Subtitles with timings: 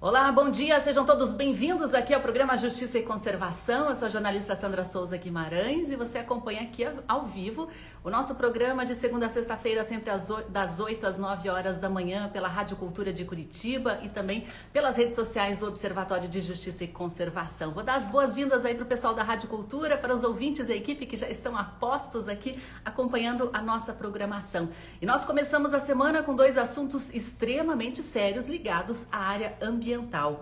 [0.00, 3.88] Olá, bom dia, sejam todos bem-vindos aqui ao programa Justiça e Conservação.
[3.88, 7.68] Eu sou a jornalista Sandra Souza Guimarães e você acompanha aqui ao vivo
[8.04, 10.12] o nosso programa de segunda a sexta-feira, sempre
[10.50, 14.96] das 8 às 9 horas da manhã, pela Rádio Cultura de Curitiba e também pelas
[14.96, 17.72] redes sociais do Observatório de Justiça e Conservação.
[17.72, 20.74] Vou dar as boas-vindas aí para o pessoal da Rádio Cultura, para os ouvintes e
[20.74, 24.68] a equipe que já estão a postos aqui acompanhando a nossa programação.
[25.02, 29.87] E nós começamos a semana com dois assuntos extremamente sérios ligados à área ambiental.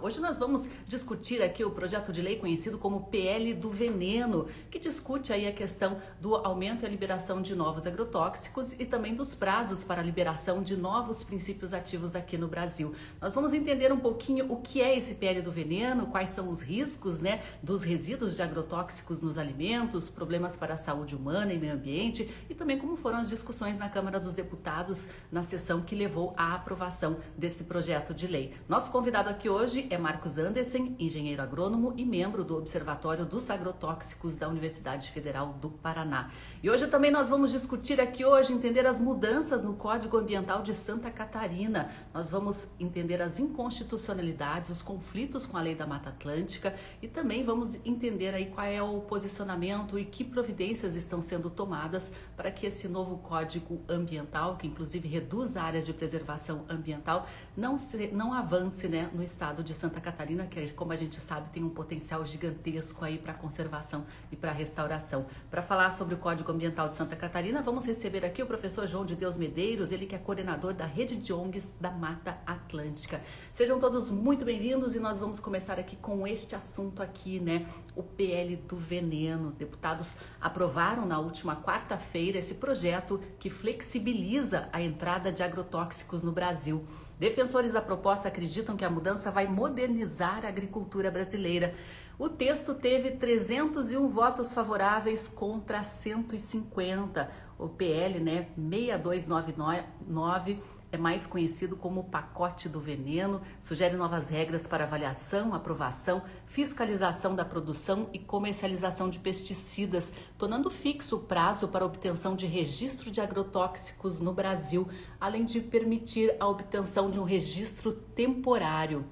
[0.02, 4.76] Hoje nós vamos discutir aqui o projeto de lei conhecido como PL do Veneno, que
[4.76, 9.36] discute aí a questão do aumento e a liberação de novos agrotóxicos e também dos
[9.36, 12.92] prazos para a liberação de novos princípios ativos aqui no Brasil.
[13.20, 16.60] Nós vamos entender um pouquinho o que é esse PL do veneno, quais são os
[16.60, 21.74] riscos né, dos resíduos de agrotóxicos nos alimentos, problemas para a saúde humana e meio
[21.74, 26.34] ambiente e também como foram as discussões na Câmara dos Deputados na sessão que levou
[26.36, 28.52] à aprovação desse projeto de lei.
[28.68, 34.34] Nosso convidado aqui hoje é Marcos Andersen, engenheiro agrônomo e membro do Observatório dos Agrotóxicos
[34.34, 36.30] da Universidade Federal do Paraná.
[36.62, 40.72] E hoje também nós vamos discutir aqui hoje, entender as mudanças no Código Ambiental de
[40.72, 41.90] Santa Catarina.
[42.14, 47.44] Nós vamos entender as inconstitucionalidades, os conflitos com a Lei da Mata Atlântica e também
[47.44, 52.66] vamos entender aí qual é o posicionamento e que providências estão sendo tomadas para que
[52.66, 58.86] esse novo Código Ambiental, que inclusive reduz áreas de preservação ambiental, não, se, não avance
[58.86, 63.04] né, no estado de Santa Catarina, que como a gente sabe tem um potencial gigantesco
[63.04, 65.26] aí para conservação e para restauração.
[65.50, 69.06] Para falar sobre o Código Ambiental de Santa Catarina, vamos receber aqui o professor João
[69.06, 73.22] de Deus Medeiros, ele que é coordenador da rede de ONGs da Mata Atlântica.
[73.52, 77.66] Sejam todos muito bem-vindos e nós vamos começar aqui com este assunto aqui, né?
[77.94, 79.52] O PL do veneno.
[79.52, 86.84] Deputados aprovaram na última quarta-feira esse projeto que flexibiliza a entrada de agrotóxicos no Brasil.
[87.18, 91.74] Defensores da proposta acreditam que a mudança vai modernizar a agricultura brasileira.
[92.18, 97.30] O texto teve 301 votos favoráveis contra 150.
[97.58, 100.58] O PL, né, 6299
[100.92, 107.34] é mais conhecido como o pacote do veneno, sugere novas regras para avaliação, aprovação, fiscalização
[107.34, 113.20] da produção e comercialização de pesticidas, tornando fixo o prazo para obtenção de registro de
[113.20, 114.88] agrotóxicos no Brasil,
[115.20, 119.04] além de permitir a obtenção de um registro temporário.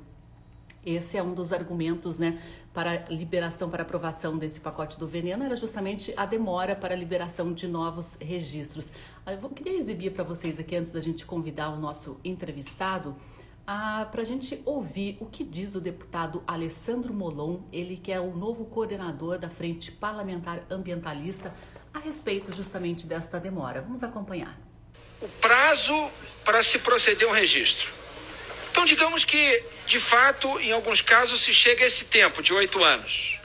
[0.87, 2.39] Esse é um dos argumentos, né,
[2.75, 7.53] para liberação, para aprovação desse pacote do veneno, era justamente a demora para a liberação
[7.53, 8.91] de novos registros.
[9.25, 13.17] Ah, eu queria exibir para vocês aqui, antes da gente convidar o nosso entrevistado,
[13.65, 18.37] para a gente ouvir o que diz o deputado Alessandro Molon, ele que é o
[18.37, 21.55] novo coordenador da Frente Parlamentar Ambientalista,
[21.95, 23.81] a respeito justamente desta demora.
[23.81, 24.61] Vamos acompanhar.
[25.23, 26.11] O prazo
[26.45, 28.04] para se proceder a um registro
[28.75, 32.83] então, digamos que, de fato, em alguns casos se chega a esse tempo de oito
[32.83, 33.39] anos.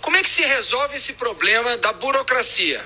[0.00, 2.80] Como é que se resolve esse problema da burocracia?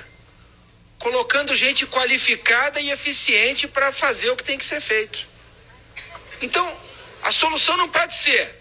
[0.99, 5.29] Colocando gente qualificada e eficiente para fazer o que tem que ser feito.
[6.41, 6.67] Então,
[7.23, 8.59] a solução não pode ser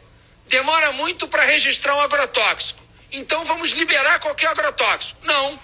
[0.47, 2.83] demora muito para registrar um agrotóxico.
[3.13, 5.17] Então vamos liberar qualquer agrotóxico.
[5.23, 5.57] Não.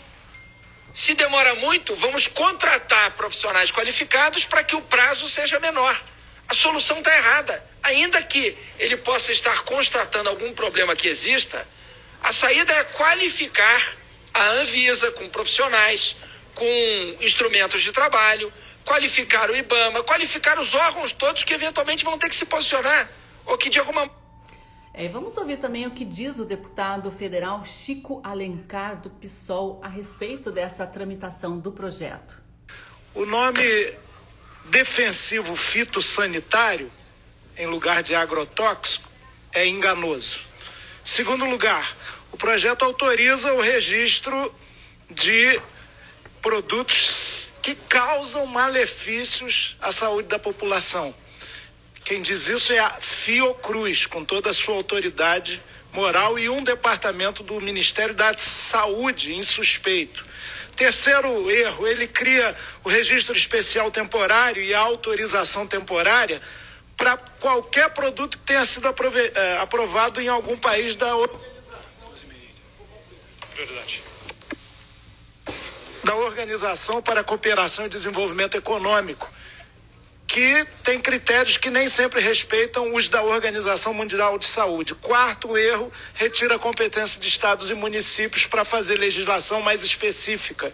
[0.93, 6.14] Se demora muito, vamos contratar profissionais qualificados para que o prazo seja menor
[6.47, 7.63] a solução está errada.
[7.83, 11.67] Ainda que ele possa estar constatando algum problema que exista,
[12.21, 13.95] a saída é qualificar
[14.33, 16.15] a Anvisa com profissionais,
[16.55, 16.65] com
[17.21, 18.51] instrumentos de trabalho,
[18.83, 23.09] qualificar o IBAMA, qualificar os órgãos todos que eventualmente vão ter que se posicionar,
[23.45, 24.09] ou que de alguma
[24.97, 29.89] é, vamos ouvir também o que diz o deputado federal Chico Alencar, do PSOL, a
[29.89, 32.41] respeito dessa tramitação do projeto.
[33.13, 33.61] O nome
[34.65, 36.91] defensivo fitossanitário,
[37.57, 39.09] em lugar de agrotóxico,
[39.53, 40.39] é enganoso.
[41.03, 41.95] Segundo lugar,
[42.31, 44.53] o projeto autoriza o registro
[45.09, 45.59] de
[46.41, 51.15] produtos que causam malefícios à saúde da população.
[52.03, 55.61] Quem diz isso é a Fiocruz, com toda a sua autoridade
[55.91, 60.25] moral, e um departamento do Ministério da Saúde insuspeito.
[60.75, 66.41] Terceiro erro, ele cria o registro especial temporário e a autorização temporária
[66.97, 71.45] para qualquer produto que tenha sido eh, aprovado em algum país da organização.
[76.03, 79.27] Da Organização para a Cooperação e Desenvolvimento Econômico
[80.27, 84.95] que tem critérios que nem sempre respeitam os da Organização Mundial de Saúde.
[84.95, 90.73] Quarto erro, retira a competência de estados e municípios para fazer legislação mais específica.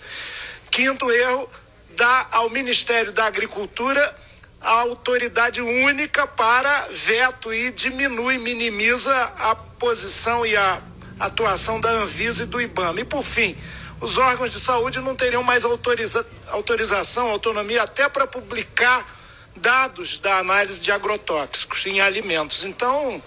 [0.69, 1.49] Quinto erro,
[1.95, 4.17] dá ao Ministério da Agricultura
[4.61, 10.81] a autoridade única para veto e diminui, minimiza a posição e a
[11.19, 13.01] atuação da Anvisa e do IBAMA.
[13.01, 13.57] E por fim,
[13.99, 19.20] os órgãos de saúde não teriam mais autoriza autorização, autonomia até para publicar
[19.55, 22.63] dados da análise de agrotóxicos em alimentos.
[22.63, 23.21] Então,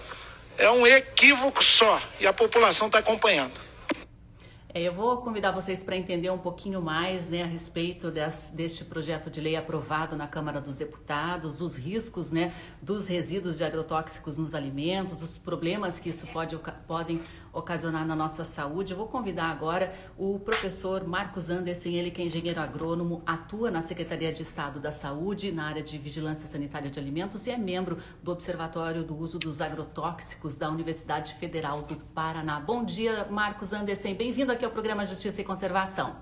[0.57, 3.65] é um equívoco só e a população está acompanhando.
[4.77, 8.83] É, eu vou convidar vocês para entender um pouquinho mais né, a respeito des, deste
[8.83, 14.37] projeto de lei aprovado na Câmara dos Deputados, os riscos né, dos resíduos de agrotóxicos
[14.37, 17.21] nos alimentos, os problemas que isso pode, podem
[17.55, 18.91] ocasionar na nossa saúde.
[18.91, 23.81] Eu vou convidar agora o professor Marcos Anderson, ele que é engenheiro agrônomo, atua na
[23.81, 28.03] Secretaria de Estado da Saúde, na área de Vigilância Sanitária de Alimentos e é membro
[28.21, 32.59] do Observatório do Uso dos Agrotóxicos da Universidade Federal do Paraná.
[32.59, 34.13] Bom dia, Marcos Anderson.
[34.13, 36.15] Bem-vindo aqui ao programa Justiça e Conservação.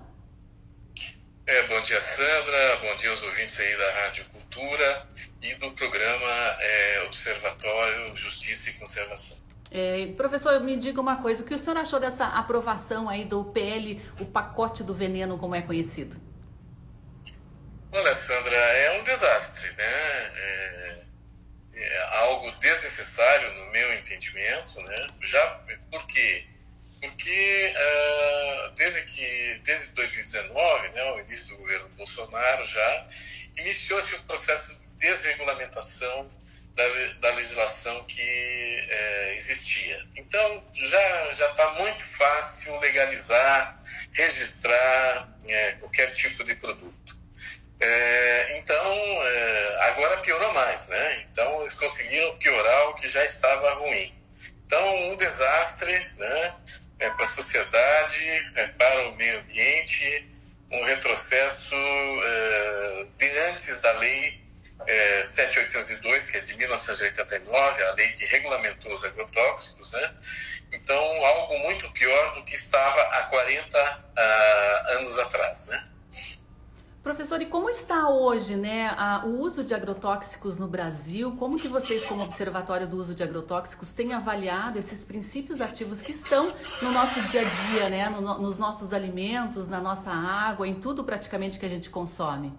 [1.46, 2.76] É, bom dia, Sandra.
[2.76, 5.08] Bom dia aos ouvintes aí da Rádio Cultura
[5.42, 9.43] e do programa é, Observatório Justiça e Conservação.
[9.76, 13.46] É, professor, me diga uma coisa, o que o senhor achou dessa aprovação aí do
[13.46, 16.16] PL, o pacote do veneno, como é conhecido?
[17.90, 19.84] Olha, Sandra, é um desastre, né?
[20.36, 21.02] É,
[21.74, 25.08] é algo desnecessário no meu entendimento, né?
[25.22, 25.60] Já,
[25.90, 26.46] por quê?
[27.00, 33.08] Porque uh, desde que desde 2019, né, o início do governo Bolsonaro já
[33.58, 36.30] iniciou-se o processo de desregulamentação
[36.74, 36.84] da,
[37.20, 38.20] da legislação que
[38.88, 40.04] é, existia.
[40.16, 43.80] Então, já está muito fácil legalizar,
[44.12, 47.18] registrar é, qualquer tipo de produto.
[47.80, 51.26] É, então, é, agora piorou mais, né?
[51.30, 54.14] Então, eles conseguiram piorar o que já estava ruim.
[54.66, 56.54] Então, um desastre né,
[56.98, 60.28] é, para a sociedade, é, para o meio ambiente,
[60.72, 61.76] um retrocesso
[63.16, 64.43] de antes da lei
[64.86, 70.14] é, 7802, que é de 1989, a lei que regulamentou os agrotóxicos, né?
[70.72, 75.88] Então, algo muito pior do que estava há 40 uh, anos atrás, né?
[77.04, 81.36] Professor, e como está hoje né, a, o uso de agrotóxicos no Brasil?
[81.36, 86.12] Como que vocês, como Observatório do Uso de Agrotóxicos, têm avaliado esses princípios ativos que
[86.12, 90.76] estão no nosso dia a dia, né, no, nos nossos alimentos, na nossa água, em
[90.76, 92.54] tudo praticamente que a gente consome?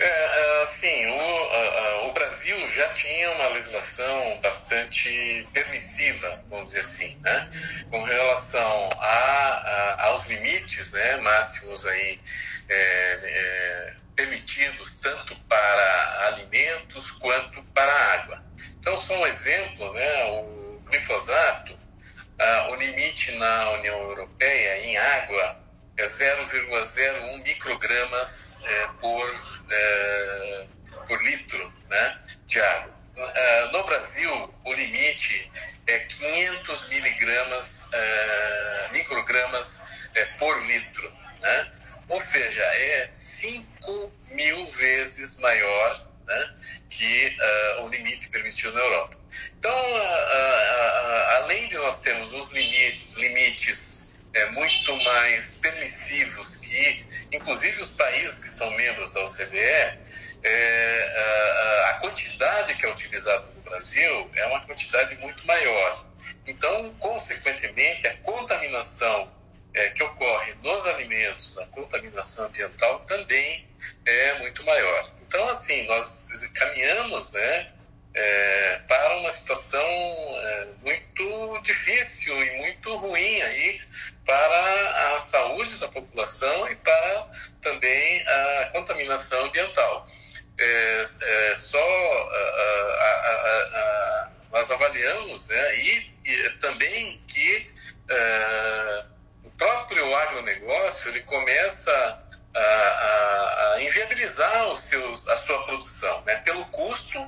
[0.00, 7.50] É, assim, o, o Brasil já tinha uma legislação bastante permissiva, vamos dizer assim, né?
[7.90, 12.20] com relação a, a aos limites né, máximos aí,
[12.68, 18.42] é, é, permitidos tanto para alimentos quanto para água.
[18.78, 21.78] Então, só um exemplo, né, o glifosato,
[22.38, 25.60] ah, o limite na União Europeia em água
[25.96, 30.66] é 0,01 microgramas é, por é,
[31.06, 32.98] por litro né, de água.
[33.16, 35.50] É, no Brasil, o limite
[35.86, 39.88] é 500 miligramas, é, microgramas
[40.38, 41.12] por litro.
[41.40, 41.72] Né?
[42.08, 46.54] Ou seja, é 5 mil vezes maior né,
[46.90, 47.36] que
[47.80, 49.16] o limite permitido na Europa.
[49.58, 49.76] Então,
[51.36, 54.08] além de nós termos os limites, limites
[54.52, 59.98] muito mais permissivos que, inclusive, os países que são membros da OCDE,
[60.42, 66.06] é, a, a, quantidade que é utilizada no Brasil é uma quantidade muito maior.
[66.46, 69.32] Então, consequentemente, a contaminação
[69.74, 73.68] é, que ocorre nos alimentos, a contaminação ambiental também
[74.06, 75.12] é muito maior.
[75.26, 77.72] Então, assim, nós caminhamos né,
[78.18, 83.80] é, para uma situação é, muito difícil e muito ruim aí
[84.26, 87.30] para a saúde da população e para
[87.62, 90.04] também a contaminação ambiental.
[90.58, 93.30] É, é só a, a,
[93.74, 97.70] a, nós avaliamos né, e, e também que
[98.08, 99.04] é,
[99.44, 107.18] o próprio agronegócio ele começa a, inviabilizar os seus, a sua produção, né, pelo custo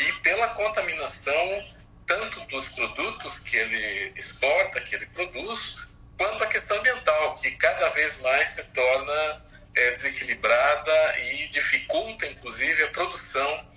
[0.00, 1.64] e pela contaminação
[2.06, 5.86] tanto dos produtos que ele exporta, que ele produz,
[6.18, 9.44] quanto a questão ambiental, que cada vez mais se torna
[9.76, 13.68] é, desequilibrada e dificulta, inclusive, a produção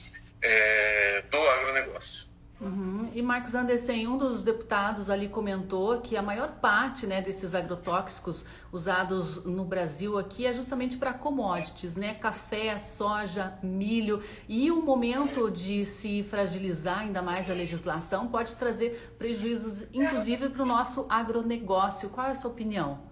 [0.42, 2.23] é, do agronegócio.
[2.62, 3.12] Uhum.
[3.14, 8.46] E Marcos Anderson, um dos deputados ali comentou que a maior parte né, desses agrotóxicos
[8.72, 12.14] usados no Brasil aqui é justamente para commodities, né?
[12.14, 14.24] Café, soja, milho.
[14.48, 20.64] E o momento de se fragilizar ainda mais a legislação pode trazer prejuízos, inclusive, para
[20.64, 22.10] o nosso agronegócio.
[22.10, 23.12] Qual é a sua opinião?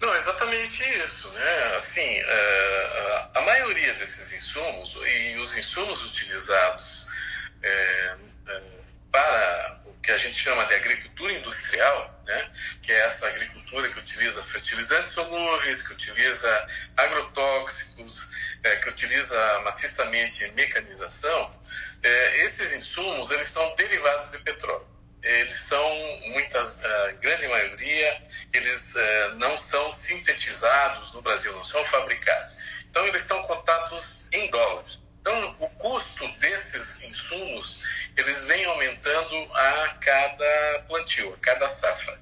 [0.00, 1.76] Não, exatamente isso, né?
[1.76, 6.93] Assim, a, a maioria desses insumos e os insumos utilizados
[7.64, 8.16] é,
[8.48, 8.62] é,
[9.10, 12.50] para o que a gente chama de agricultura industrial, né?
[12.82, 16.66] Que é essa agricultura que utiliza fertilizantes solúveis, que utiliza
[16.96, 21.60] agrotóxicos, é, que utiliza maciçamente mecanização,
[22.02, 24.94] é, esses insumos eles são derivados de petróleo
[25.24, 31.82] eles são, muitas, a grande maioria, eles uh, não são sintetizados no Brasil, não são
[31.86, 32.54] fabricados.
[32.90, 34.98] Então, eles estão cotados em dólares.
[35.24, 37.82] Então, o custo desses insumos,
[38.14, 42.20] eles vem aumentando a cada plantio, a cada safra.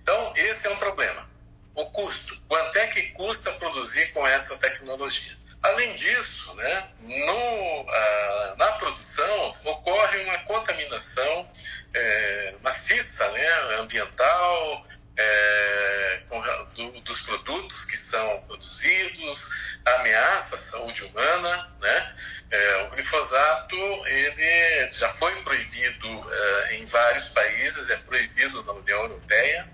[0.00, 1.28] Então, esse é um problema.
[1.74, 2.40] O custo.
[2.48, 5.36] Quanto é que custa produzir com essa tecnologia?
[5.62, 11.50] Além disso, né, no, ah, na produção ocorre uma contaminação
[11.92, 13.48] é, maciça, né,
[13.78, 14.86] ambiental,
[15.18, 16.40] é, com,
[16.74, 22.14] do, dos produtos que são produzidos, ameaça à saúde humana, né?
[22.50, 29.02] É, o glifosato ele já foi proibido é, em vários países, é proibido na União
[29.02, 29.68] Europeia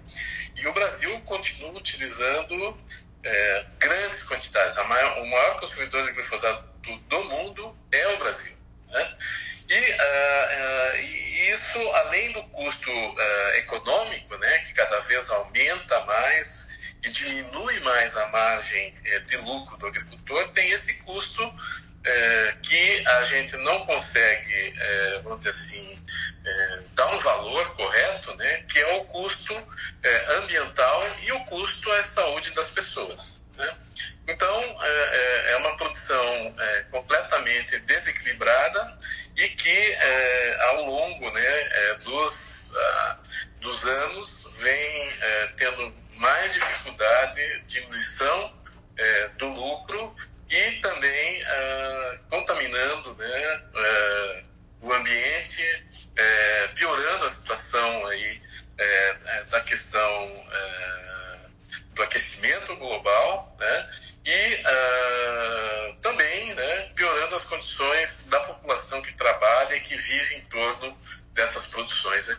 [0.56, 2.78] e o Brasil continua utilizando
[3.22, 4.76] é, grandes quantidades.
[4.86, 8.56] Maior, o maior consumidor de glifosato do, do mundo é o Brasil.
[8.88, 9.16] Né?
[9.68, 9.96] E, uh,
[10.56, 16.67] uh, isso, além do custo uh, econômico, né, que cada vez aumenta mais
[17.04, 21.54] e diminui mais a margem eh, de lucro do agricultor, tem esse custo
[22.04, 25.98] eh, que a gente não consegue, eh, vamos dizer assim,
[26.94, 29.54] dar um valor correto, né, que é o custo
[30.38, 33.42] ambiental e o custo à saúde das pessoas.
[33.58, 33.76] Né?
[34.28, 38.98] Então, é, é, uma produção é, completamente desequilibrada
[39.36, 43.16] e que, é, ao longo né, dos, uh,
[43.60, 48.62] dos anos, vem é, tendo mais dificuldade, diminuição
[48.96, 50.14] é, do lucro
[50.50, 53.62] e também uh, contaminando né,
[54.80, 55.84] o ambiente,
[56.74, 58.40] piorando a situação aí,
[59.50, 60.46] da questão
[61.98, 63.90] do aquecimento global, né?
[64.24, 70.40] E uh, também, né, piorando as condições da população que trabalha e que vive em
[70.42, 70.96] torno
[71.32, 72.26] dessas produções.
[72.28, 72.36] Né?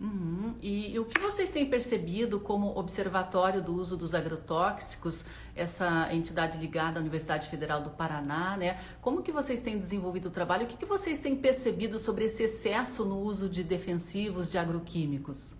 [0.00, 0.25] Uhum.
[0.60, 6.58] E, e, o que vocês têm percebido como observatório do uso dos agrotóxicos, essa entidade
[6.58, 8.82] ligada à Universidade Federal do Paraná, né?
[9.00, 10.64] Como que vocês têm desenvolvido o trabalho?
[10.64, 15.56] O que, que vocês têm percebido sobre esse excesso no uso de defensivos, de agroquímicos?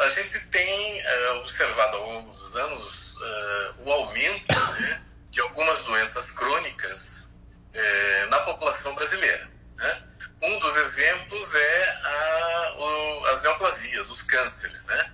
[0.00, 5.78] a gente tem é, observado ao longo dos anos é, o aumento né, de algumas
[5.80, 7.34] doenças crônicas
[7.72, 9.50] é, na população brasileira.
[9.76, 10.02] Né?
[10.42, 14.86] Um dos exemplos é a, o, as neoplasias, os cânceres.
[14.86, 15.12] Né?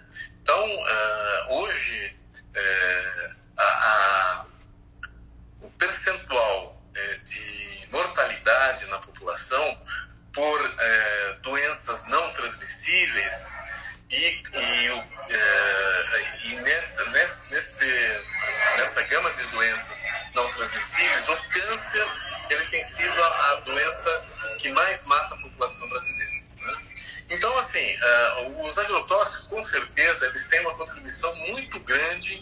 [28.02, 32.41] Uh, os agrotóxicos, com certeza, eles têm uma contribuição muito grande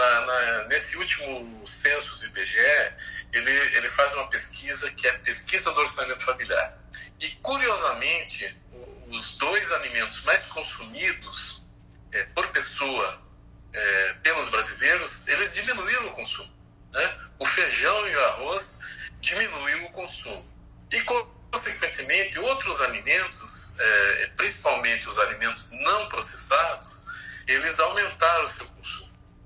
[0.00, 2.94] Na, na, nesse último censo do IBGE,
[3.34, 6.78] ele, ele faz uma pesquisa que é pesquisa do orçamento familiar.
[7.20, 8.56] E, curiosamente,
[9.08, 11.64] os dois alimentos mais consumidos
[12.12, 13.22] é, por pessoa
[13.74, 16.50] é, pelos brasileiros, eles diminuíram o consumo.
[16.92, 17.18] Né?
[17.38, 18.78] O feijão e o arroz
[19.20, 20.50] diminuíram o consumo.
[20.90, 27.04] E, consequentemente, outros alimentos, é, principalmente os alimentos não processados,
[27.46, 28.99] eles aumentaram o seu consumo.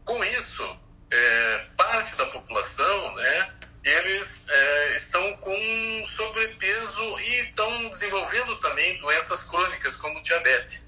[0.05, 0.81] Com isso,
[1.11, 9.43] é, parte da população, né, eles é, estão com sobrepeso e estão desenvolvendo também doenças
[9.45, 10.83] crônicas como diabetes,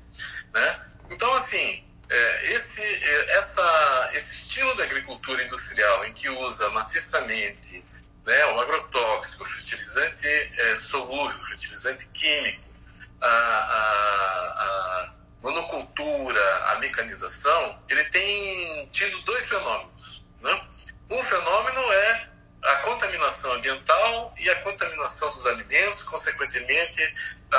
[0.53, 0.81] né?
[1.11, 7.85] Então, assim, é, esse, é, essa, esse estilo de agricultura industrial em que usa maciçamente
[8.25, 12.65] né, o agrotóxico, o fertilizante é, solúvel, fertilizante químico,
[13.21, 15.16] a, a
[15.47, 20.25] monocultura, a mecanização, ele tem tido dois fenômenos.
[20.41, 20.67] Né?
[21.11, 22.29] Um fenômeno é
[22.65, 27.15] a contaminação ambiental e a contaminação dos alimentos, consequentemente,
[27.53, 27.59] a,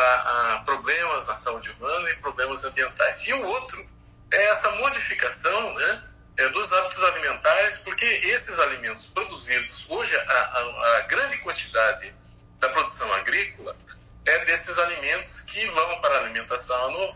[0.56, 3.26] a problemas na saúde humana e problemas ambientais.
[3.26, 3.90] E o outro
[4.32, 6.04] é essa modificação né,
[6.38, 12.14] é, dos hábitos alimentares, porque esses alimentos produzidos, hoje a, a, a grande quantidade
[12.60, 13.78] da produção agrícola
[14.26, 17.16] é desses alimentos que vão para a alimentação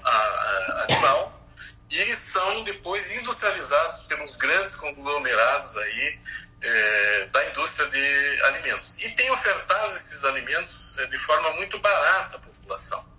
[0.87, 1.41] animal
[1.89, 6.19] e são depois industrializados pelos grandes conglomerados aí
[6.61, 9.03] é, da indústria de alimentos.
[9.03, 13.11] E tem ofertado esses alimentos é, de forma muito barata à população.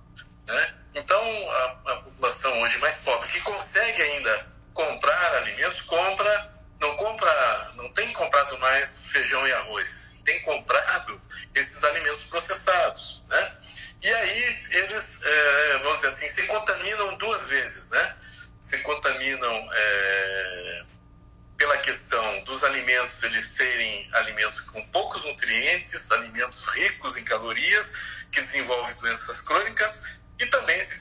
[0.46, 0.74] Né?
[0.94, 7.72] Então, a, a, população hoje mais pobre, que consegue ainda comprar alimentos, compra, não compra,
[7.76, 11.20] não tem comprado mais feijão e arroz, tem comprado
[11.54, 13.52] esses alimentos processados, né?
[14.02, 18.16] E aí eles, é, vamos dizer assim, se contaminam duas vezes, né?
[18.60, 20.84] Se contaminam é,
[21.56, 28.40] pela questão dos alimentos eles serem alimentos com poucos nutrientes, alimentos ricos em calorias, que
[28.40, 30.98] desenvolvem doenças crônicas, e também se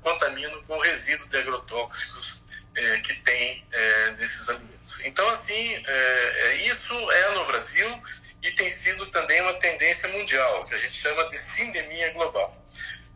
[0.00, 2.42] contaminam com o resíduo de agrotóxicos
[2.74, 5.04] é, que tem é, nesses alimentos.
[5.04, 8.02] Então, assim, é, é, isso é no Brasil
[8.42, 12.56] e tem sido também uma tendência mundial, que a gente chama de sindemia global.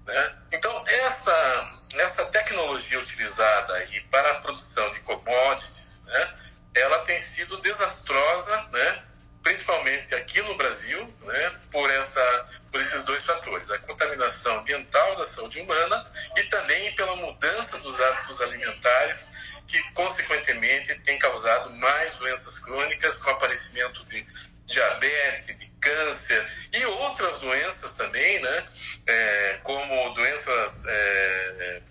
[0.06, 0.36] Né?
[0.52, 6.34] Então, essa, essa tecnologia utilizada aí para a produção de commodities, né,
[6.74, 9.02] ela tem sido desastrosa, né,
[9.42, 15.26] principalmente aqui no Brasil, né, por, essa, por esses dois fatores, a contaminação ambiental da
[15.26, 22.58] saúde humana e também pela mudança dos hábitos alimentares, que consequentemente tem causado mais doenças
[22.60, 24.26] crônicas com aparecimento de
[24.72, 28.66] diabetes, de câncer e outras doenças também, né,
[29.06, 31.82] é, como doenças é,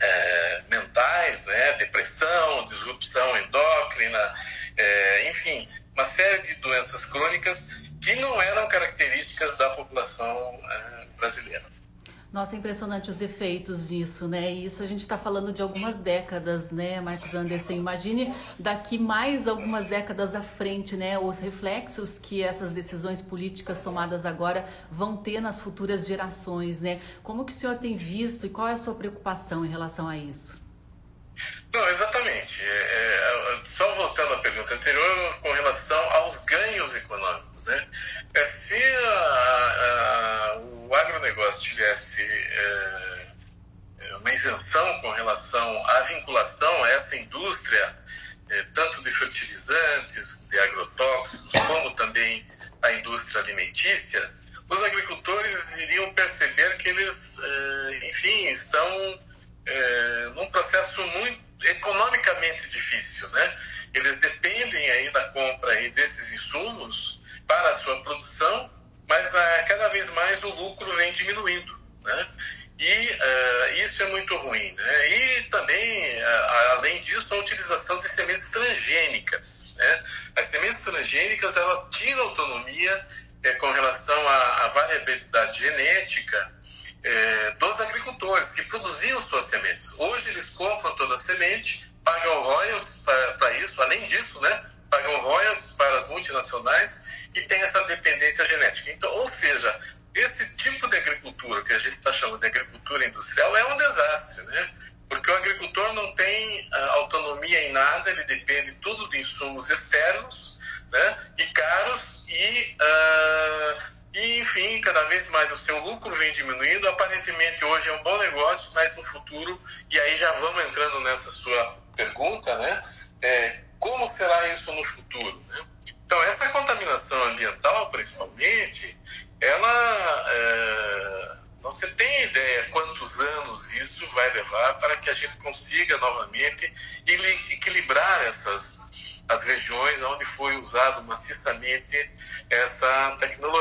[0.00, 4.34] é, mentais, né, depressão, disrupção endócrina,
[4.76, 11.73] é, enfim, uma série de doenças crônicas que não eram características da população é, brasileira.
[12.34, 14.50] Nossa, é impressionante os efeitos disso, né?
[14.50, 17.74] E isso a gente está falando de algumas décadas, né, Marcos Anderson?
[17.74, 21.16] Imagine daqui mais algumas décadas à frente, né?
[21.16, 27.00] Os reflexos que essas decisões políticas tomadas agora vão ter nas futuras gerações, né?
[27.22, 30.16] Como que o senhor tem visto e qual é a sua preocupação em relação a
[30.16, 30.64] isso?
[31.72, 32.62] Não, exatamente.
[32.62, 37.86] É, é, só voltando à pergunta anterior, com relação aos ganhos econômicos, né?
[38.34, 39.10] É, se a,
[39.80, 43.26] a, o agronegócio tivesse é,
[43.98, 47.98] é, uma isenção com relação à vinculação a essa indústria,
[48.50, 52.46] é, tanto de fertilizantes, de agrotóxicos, como também
[52.82, 54.32] a indústria alimentícia,
[54.68, 59.20] os agricultores iriam perceber que eles, é, enfim, estão
[60.34, 63.56] num processo muito economicamente difícil, né?
[63.94, 68.70] Eles dependem aí da compra aí desses insumos para a sua produção,
[69.08, 71.73] mas ah, cada vez mais o lucro vem diminuindo,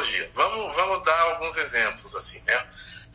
[0.03, 0.29] tecnologia.
[0.33, 2.65] Vamos, vamos dar alguns exemplos assim, né?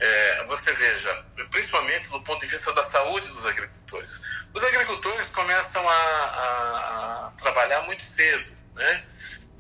[0.00, 4.46] É, você veja, principalmente do ponto de vista da saúde dos agricultores.
[4.54, 9.04] Os agricultores começam a, a, a trabalhar muito cedo, né?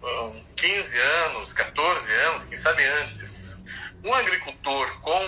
[0.02, 3.62] Hum, 15 anos, 14 anos, quem sabe antes.
[4.04, 5.22] Um agricultor com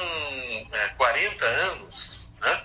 [0.73, 2.65] é, 40 anos, né?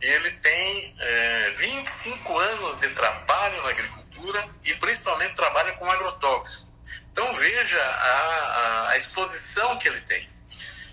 [0.00, 6.71] ele tem é, 25 anos de trabalho na agricultura e principalmente trabalha com agrotóxicos.
[7.12, 10.28] Então veja a, a, a exposição que ele tem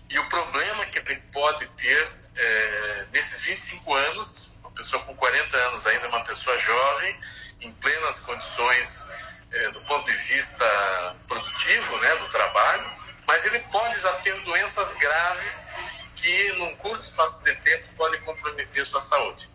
[0.09, 5.55] e o problema que ele pode ter é, nesses 25 anos, uma pessoa com 40
[5.55, 7.19] anos ainda, uma pessoa jovem,
[7.61, 9.07] em plenas condições
[9.51, 12.91] é, do ponto de vista produtivo, né, do trabalho,
[13.27, 15.69] mas ele pode já ter doenças graves
[16.15, 19.49] que, num curto espaço de tempo, podem comprometer sua saúde.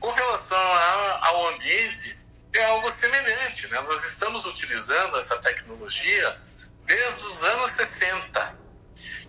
[0.00, 2.17] Com relação a, ao ambiente,
[2.52, 3.66] é algo semelhante.
[3.68, 3.80] Né?
[3.80, 6.40] Nós estamos utilizando essa tecnologia
[6.84, 8.58] desde os anos 60.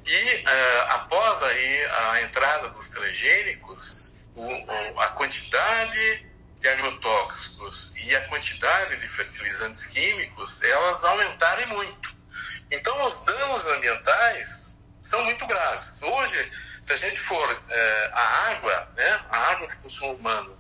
[0.06, 6.30] E uh, após aí a entrada dos transgênicos, o, o, a quantidade
[6.60, 12.18] de agrotóxicos e a quantidade de fertilizantes químicos, elas aumentaram muito.
[12.72, 16.02] Então, os danos ambientais são muito graves.
[16.02, 16.50] Hoje,
[16.84, 20.60] se a gente for é, a água, né, a água de consumo humano,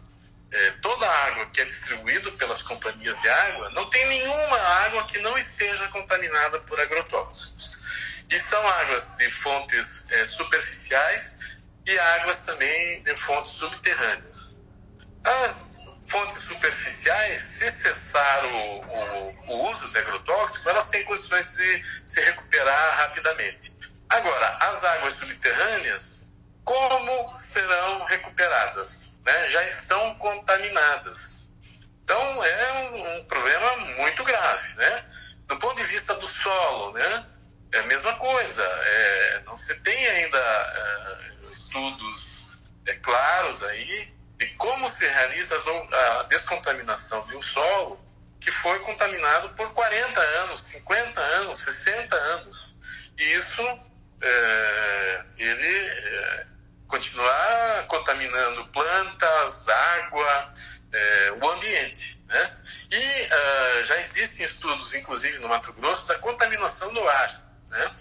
[0.52, 5.06] é, toda a água que é distribuída pelas companhias de água, não tem nenhuma água
[5.06, 7.72] que não esteja contaminada por agrotóxicos.
[8.30, 11.40] E são águas de fontes é, superficiais
[11.86, 14.58] e águas também de fontes subterrâneas.
[15.24, 21.86] As fontes superficiais, se cessar o, o, o uso de agrotóxico, elas têm condições de
[22.08, 23.74] se recuperar rapidamente.
[24.10, 26.28] Agora, as águas subterrâneas,
[26.64, 29.09] como serão recuperadas?
[29.30, 29.48] Né?
[29.48, 31.52] Já estão contaminadas.
[32.04, 34.76] Então, é um, um, problema muito grave.
[34.76, 35.06] Né?
[35.46, 37.26] Do ponto de vista do solo, né?
[37.72, 38.64] é a mesma coisa.
[38.64, 45.56] É, não se tem ainda é, estudos é, claros aí de como se realiza
[45.92, 48.00] a descontaminação de um solo
[48.40, 52.76] que foi contaminado por 40 anos, 50 anos, 60 anos.
[53.18, 53.62] E isso,
[54.22, 56.46] é, ele é,
[56.90, 60.54] continuar contaminando plantas, água,
[60.92, 62.22] é, o ambiente.
[62.28, 62.58] Né?
[62.92, 67.44] E é, já existem estudos, inclusive no Mato Grosso, da contaminação do ar.
[67.70, 67.96] Né?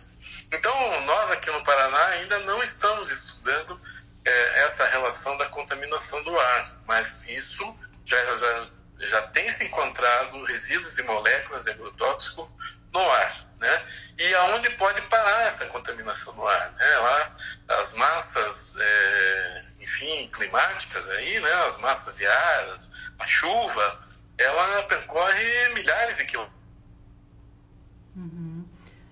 [0.51, 3.81] Então, nós aqui no Paraná ainda não estamos estudando
[4.25, 8.67] é, essa relação da contaminação do ar, mas isso já, já,
[9.01, 12.51] já tem se encontrado resíduos de moléculas de agrotóxico
[12.93, 13.85] no ar, né?
[14.19, 16.97] E aonde pode parar essa contaminação no ar, né?
[16.99, 17.37] Lá
[17.81, 21.53] as massas, é, enfim, climáticas aí, né?
[21.67, 22.75] As massas de ar,
[23.19, 24.01] a chuva,
[24.39, 26.59] ela percorre milhares de quilômetros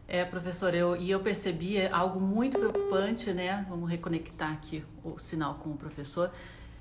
[0.09, 3.67] é, professor, eu, e eu percebi algo muito preocupante, né?
[3.69, 6.31] Vamos reconectar aqui o sinal com o professor.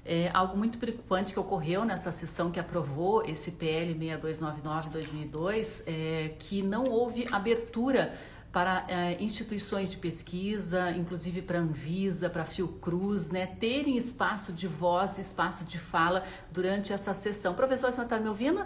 [0.07, 6.61] É, algo muito preocupante que ocorreu nessa sessão que aprovou esse PL 6299-2002, é, que
[6.61, 8.13] não houve abertura
[8.51, 15.17] para é, instituições de pesquisa, inclusive para Anvisa, para Fiocruz, né, terem espaço de voz,
[15.17, 17.53] espaço de fala durante essa sessão.
[17.53, 18.63] Professor, a senhora está me ouvindo?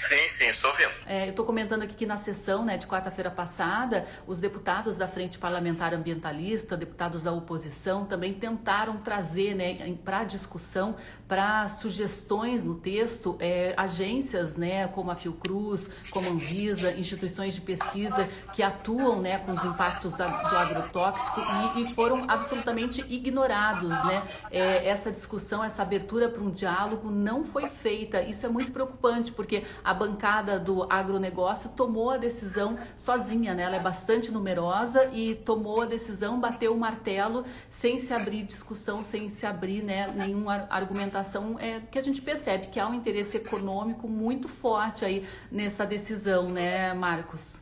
[0.00, 0.92] Sim, sim, estou vendo.
[1.06, 5.06] É, eu estou comentando aqui que na sessão né, de quarta-feira passada, os deputados da
[5.06, 10.96] Frente Parlamentar Ambientalista, deputados da oposição, também tentaram trazer né, para discussão,
[11.28, 17.60] para sugestões no texto, é, agências né, como a Fiocruz, como a Anvisa, instituições de
[17.60, 21.40] pesquisa que atuam né, com os impactos da, do agrotóxico
[21.76, 23.90] e, e, foram absolutamente ignorados.
[23.90, 24.22] Né?
[24.50, 28.22] É, essa discussão, essa abertura para um diálogo não foi feita.
[28.22, 33.62] Isso é muito preocupante, porque a bancada do agronegócio tomou a decisão sozinha, né?
[33.64, 39.02] Ela é bastante numerosa e tomou a decisão, bateu o martelo sem se abrir discussão,
[39.02, 43.36] sem se abrir né, nenhuma argumentação, é, que a gente percebe que há um interesse
[43.36, 47.60] econômico muito forte aí nessa decisão, né, Marcos?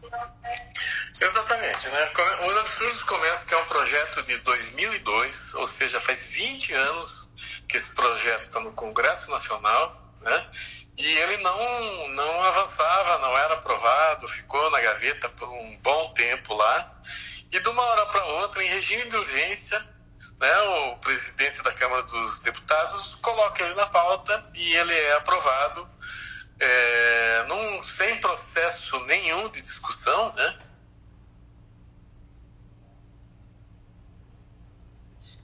[1.20, 2.12] Exatamente, né?
[2.46, 7.28] Os absurdos começam que é um projeto de 2002, ou seja, faz 20 anos
[7.68, 10.46] que esse projeto está no Congresso Nacional, né?
[10.98, 16.54] E ele não, não avançava, não era aprovado, ficou na gaveta por um bom tempo
[16.54, 16.92] lá.
[17.52, 19.78] E de uma hora para outra, em regime de urgência,
[20.40, 25.88] né, o presidente da Câmara dos Deputados coloca ele na pauta e ele é aprovado
[26.58, 30.58] é, num, sem processo nenhum de discussão, né?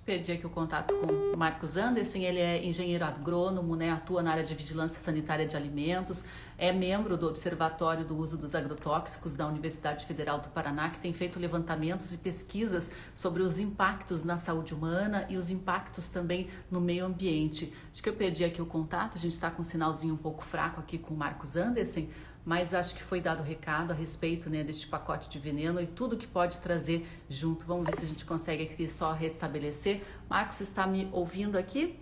[0.04, 4.44] Perdi aqui o contato com Marcos Anderson, ele é engenheiro agrônomo, né, atua na área
[4.44, 6.26] de vigilância sanitária de alimentos,
[6.58, 11.14] é membro do Observatório do Uso dos Agrotóxicos da Universidade Federal do Paraná, que tem
[11.14, 16.82] feito levantamentos e pesquisas sobre os impactos na saúde humana e os impactos também no
[16.82, 17.72] meio ambiente.
[17.90, 20.44] Acho que eu perdi aqui o contato, a gente está com um sinalzinho um pouco
[20.44, 22.08] fraco aqui com o Marcos Anderson,
[22.44, 25.86] mas acho que foi dado o recado a respeito né, deste pacote de veneno e
[25.86, 27.64] tudo que pode trazer junto.
[27.66, 30.02] Vamos ver se a gente consegue aqui só restabelecer.
[30.28, 31.98] Marcos, está me ouvindo aqui?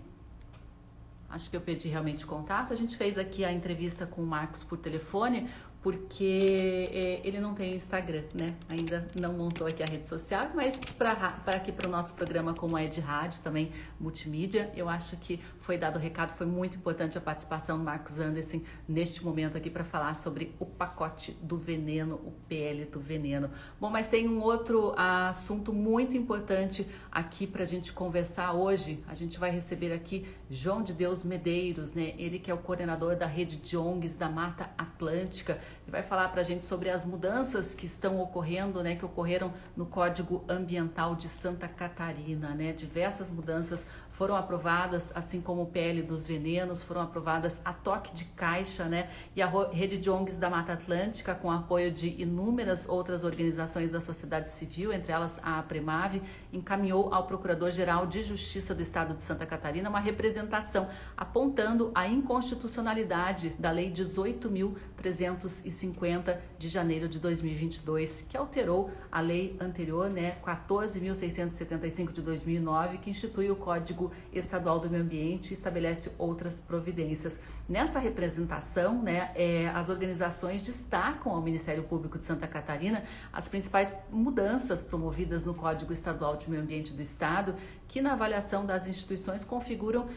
[1.33, 2.73] acho que eu pedi realmente contato.
[2.73, 5.49] A gente fez aqui a entrevista com o Marcos por telefone,
[5.83, 8.55] porque é, ele não tem Instagram, né?
[8.69, 12.79] Ainda não montou aqui a rede social, mas para aqui para o nosso programa, como
[12.79, 17.19] é de rádio, também multimídia, eu acho que foi dado o recado, foi muito importante
[17.19, 22.15] a participação do Marcos Anderson neste momento aqui para falar sobre o pacote do veneno,
[22.15, 23.51] o PL do veneno.
[23.81, 29.03] Bom, mas tem um outro assunto muito importante aqui para a gente conversar hoje.
[29.09, 32.15] A gente vai receber aqui João de Deus Medeiros, né?
[32.19, 36.29] Ele que é o coordenador da rede de ONGs da Mata Atlântica e vai falar
[36.29, 41.15] para a gente sobre as mudanças que estão ocorrendo, né, que ocorreram no Código Ambiental
[41.15, 42.73] de Santa Catarina, né?
[42.73, 43.87] Diversas mudanças
[44.23, 49.11] foram aprovadas, assim como o PL dos venenos, foram aprovadas a toque de caixa, né?
[49.35, 54.01] E a rede de ONGs da Mata Atlântica, com apoio de inúmeras outras organizações da
[54.01, 59.45] sociedade civil, entre elas a Apremave, encaminhou ao Procurador-Geral de Justiça do Estado de Santa
[59.45, 68.93] Catarina uma representação apontando a inconstitucionalidade da Lei 18.350 de janeiro de 2022, que alterou
[69.11, 75.53] a lei anterior, né, 14.675 de 2009, que institui o Código Estadual do Meio Ambiente
[75.53, 77.39] estabelece outras providências.
[77.69, 83.93] Nesta representação, né, é, as organizações destacam ao Ministério Público de Santa Catarina as principais
[84.11, 87.55] mudanças promovidas no Código Estadual de Meio Ambiente do Estado,
[87.89, 90.09] que na avaliação das instituições configuram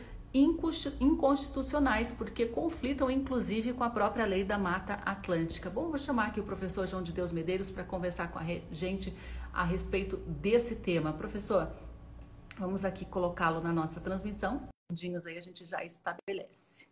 [0.99, 5.69] inconstitucionais, porque conflitam inclusive com a própria lei da Mata Atlântica.
[5.69, 9.15] Bom, vou chamar aqui o professor João de Deus Medeiros para conversar com a gente
[9.53, 11.13] a respeito desse tema.
[11.13, 11.69] Professor,
[12.58, 14.65] Vamos aqui colocá-lo na nossa transmissão.
[14.88, 16.88] Segundinhos aí a gente já estabelece.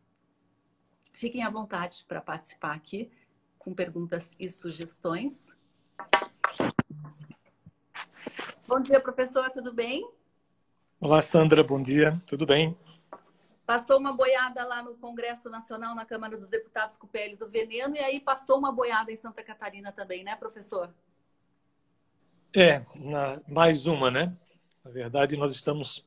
[1.14, 3.10] Fiquem à vontade para participar aqui
[3.58, 5.56] com perguntas e sugestões.
[8.68, 10.06] Bom dia, professor, tudo bem?
[11.00, 12.78] Olá, Sandra, bom dia, tudo bem?
[13.66, 17.48] Passou uma boiada lá no Congresso Nacional, na Câmara dos Deputados, com o PL do
[17.48, 20.94] Veneno, e aí passou uma boiada em Santa Catarina também, né, professor?
[22.54, 24.38] É, na, mais uma, né?
[24.84, 26.06] Na verdade, nós estamos,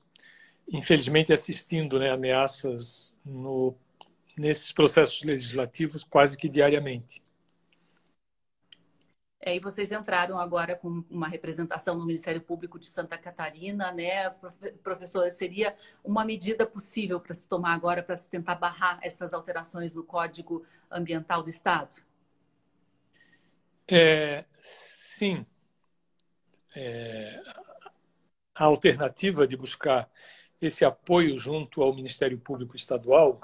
[0.68, 3.74] infelizmente, assistindo né, ameaças no,
[4.36, 7.22] nesses processos legislativos quase que diariamente.
[9.40, 14.28] É, e vocês entraram agora com uma representação no Ministério Público de Santa Catarina, né?
[14.82, 19.94] Professor, seria uma medida possível para se tomar agora para se tentar barrar essas alterações
[19.94, 21.96] no Código Ambiental do Estado?
[23.88, 25.46] É, sim.
[26.74, 27.40] É,
[28.56, 30.10] a alternativa de buscar
[30.60, 33.40] esse apoio junto ao Ministério Público Estadual,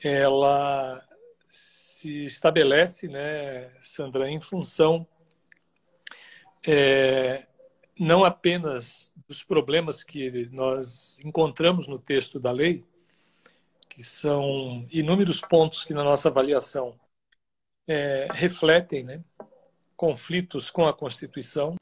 [0.00, 1.04] ela
[1.48, 5.06] se estabelece, né, Sandra, em função
[6.66, 7.46] é,
[7.98, 12.84] não apenas dos problemas que nós encontramos no texto da lei,
[13.88, 16.98] que são inúmeros pontos que na nossa avaliação
[17.88, 19.24] é, refletem né,
[19.96, 21.74] conflitos com a Constituição,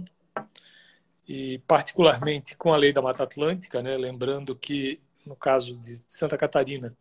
[1.26, 3.96] e particularmente com a lei da Mata Atlântica, né?
[3.96, 6.94] lembrando que no caso de Santa Catarina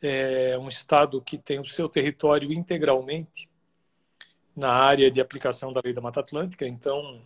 [0.00, 3.48] é um estado que tem o seu território integralmente
[4.54, 7.22] na área de aplicação da lei da Mata Atlântica, então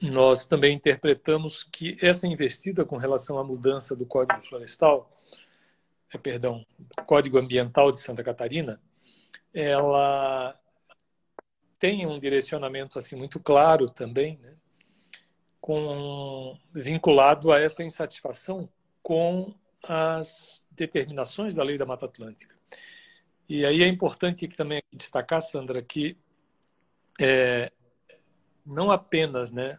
[0.00, 5.10] nós também interpretamos que essa investida com relação à mudança do Código Florestal,
[6.12, 6.66] é, perdão,
[7.06, 8.80] Código Ambiental de Santa Catarina,
[9.52, 10.58] ela
[11.78, 14.54] tem um direcionamento assim muito claro também, né?
[15.62, 18.68] Com, vinculado a essa insatisfação
[19.00, 22.54] com as determinações da lei da Mata Atlântica.
[23.48, 26.18] E aí é importante também destacar, Sandra, que
[27.20, 27.70] é,
[28.66, 29.78] não apenas né,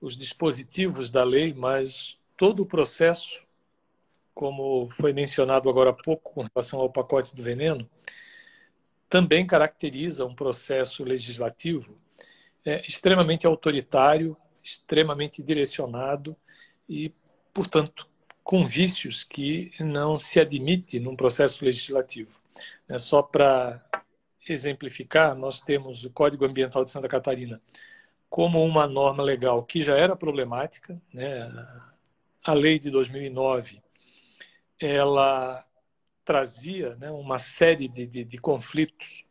[0.00, 3.46] os dispositivos da lei, mas todo o processo,
[4.34, 7.88] como foi mencionado agora há pouco com relação ao pacote do veneno,
[9.10, 11.98] também caracteriza um processo legislativo
[12.64, 14.34] é, extremamente autoritário
[14.66, 16.36] extremamente direcionado
[16.88, 17.12] e,
[17.54, 18.08] portanto,
[18.42, 22.40] com vícios que não se admite num processo legislativo.
[22.88, 23.84] É só para
[24.48, 27.60] exemplificar, nós temos o Código Ambiental de Santa Catarina
[28.28, 31.48] como uma norma legal que já era problemática, né?
[32.44, 33.82] A lei de 2009
[34.80, 35.64] ela
[36.24, 39.24] trazia né, uma série de, de, de conflitos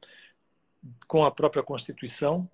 [1.07, 2.49] com a própria Constituição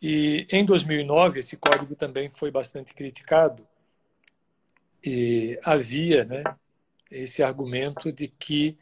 [0.00, 3.66] e em 2009 esse código também foi bastante criticado
[5.04, 6.42] e havia, né,
[7.10, 8.78] esse argumento de que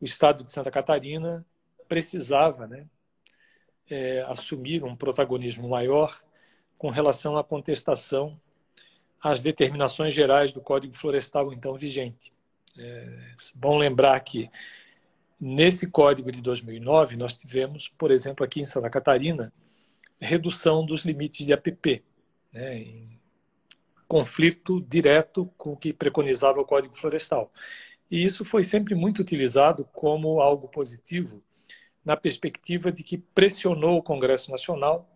[0.00, 1.44] o Estado de Santa Catarina
[1.88, 2.86] precisava, né,
[3.90, 6.22] é, assumir um protagonismo maior
[6.76, 8.38] com relação à contestação
[9.20, 12.32] às determinações gerais do Código Florestal então vigente.
[12.78, 14.48] É bom lembrar que
[15.40, 19.52] nesse código de 2009 nós tivemos, por exemplo, aqui em Santa Catarina,
[20.20, 22.04] redução dos limites de APP,
[22.52, 23.18] né, em
[24.06, 27.52] conflito direto com o que preconizava o Código Florestal.
[28.10, 31.42] E isso foi sempre muito utilizado como algo positivo,
[32.04, 35.06] na perspectiva de que pressionou o Congresso Nacional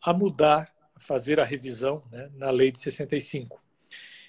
[0.00, 3.60] a mudar, a fazer a revisão né, na Lei de 65.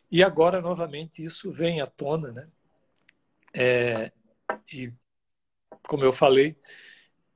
[0.10, 2.48] E agora, novamente, isso vem à tona, né?
[3.54, 4.12] É,
[4.74, 4.92] e,
[5.88, 6.56] como eu falei,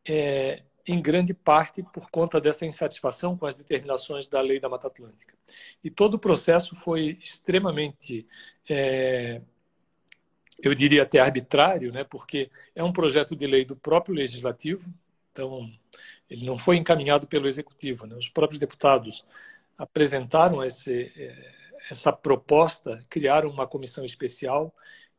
[0.08, 4.88] é, em grande parte por conta dessa insatisfação com as determinações da lei da Mata
[4.88, 5.36] Atlântica.
[5.84, 8.28] E todo o processo foi extremamente,
[8.70, 9.42] é,
[10.62, 14.92] eu diria até arbitrário, né, porque é um projeto de lei do próprio legislativo,
[15.32, 15.70] então
[16.30, 18.06] ele não foi encaminhado pelo executivo.
[18.06, 18.16] Né?
[18.16, 19.26] Os próprios deputados
[19.78, 21.54] apresentaram esse, é,
[21.90, 24.74] essa proposta, criaram uma comissão especial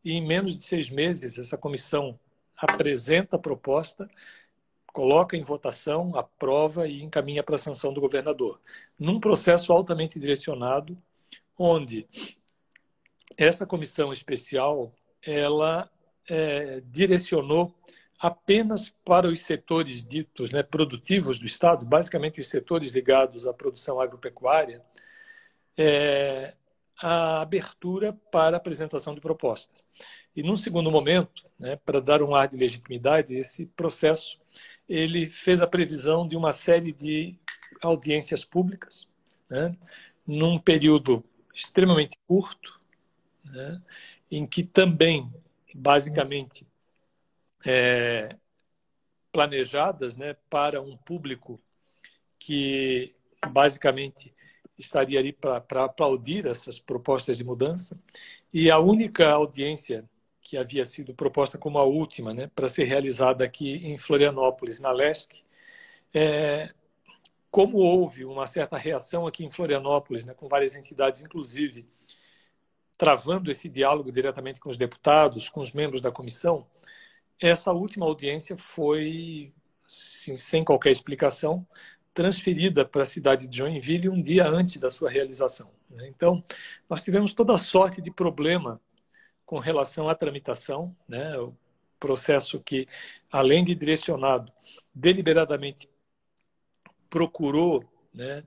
[0.05, 2.19] e em menos de seis meses essa comissão
[2.57, 4.09] apresenta a proposta
[4.93, 8.61] coloca em votação, aprova e encaminha para a sanção do governador,
[8.99, 10.97] num processo altamente direcionado,
[11.59, 12.07] onde
[13.37, 15.91] essa comissão especial ela
[16.29, 17.75] é, direcionou
[18.19, 24.01] apenas para os setores ditos né, produtivos do Estado, basicamente os setores ligados à produção
[24.01, 24.83] agropecuária,
[25.77, 26.55] é,
[27.01, 29.87] a abertura para apresentação de propostas.
[30.37, 34.42] E, num segundo momento, né, para dar um ar de legitimidade, esse processo
[34.93, 37.35] ele fez a previsão de uma série de
[37.81, 39.09] audiências públicas,
[39.49, 39.75] né,
[40.27, 41.25] num período
[41.55, 42.79] extremamente curto,
[43.47, 43.81] né,
[44.31, 45.33] em que também,
[45.75, 46.67] basicamente,
[47.65, 48.37] é,
[49.33, 51.59] planejadas né, para um público
[52.39, 53.15] que,
[53.49, 54.35] basicamente,
[54.77, 57.99] estaria ali para aplaudir essas propostas de mudança.
[58.53, 60.05] E a única audiência
[60.53, 64.93] que havia sido proposta como a última, né, para ser realizada aqui em Florianópolis, na
[64.93, 65.43] LESC,
[66.13, 66.69] é,
[67.51, 71.89] como houve uma certa reação aqui em Florianópolis, né, com várias entidades, inclusive,
[72.99, 76.67] travando esse diálogo diretamente com os deputados, com os membros da comissão,
[77.41, 79.55] essa última audiência foi,
[79.89, 81.67] sem qualquer explicação,
[82.13, 85.71] transferida para a cidade de Joinville um dia antes da sua realização.
[85.89, 86.09] Né.
[86.09, 86.45] Então,
[86.91, 88.79] nós tivemos toda sorte de problema
[89.53, 91.55] com relação à tramitação, né, o
[92.01, 92.89] processo que,
[93.31, 94.51] além de direcionado,
[94.95, 95.91] deliberadamente
[97.11, 97.85] procurou
[98.15, 98.45] né,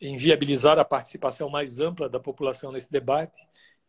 [0.00, 3.36] inviabilizar a participação mais ampla da população nesse debate,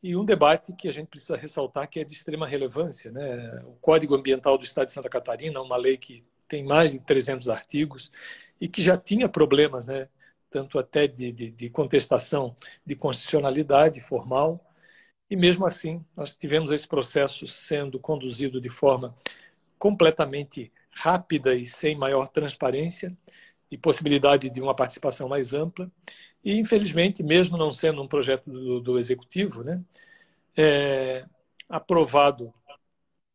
[0.01, 3.11] e um debate que a gente precisa ressaltar que é de extrema relevância.
[3.11, 3.61] Né?
[3.67, 7.47] O Código Ambiental do Estado de Santa Catarina, uma lei que tem mais de 300
[7.47, 8.11] artigos
[8.59, 10.09] e que já tinha problemas, né?
[10.49, 14.64] tanto até de, de, de contestação de constitucionalidade formal,
[15.29, 19.15] e mesmo assim, nós tivemos esse processo sendo conduzido de forma
[19.77, 23.15] completamente rápida e sem maior transparência
[23.69, 25.91] e possibilidade de uma participação mais ampla.
[26.43, 29.83] E, infelizmente, mesmo não sendo um projeto do, do Executivo, né,
[30.55, 31.25] é,
[31.67, 32.53] aprovado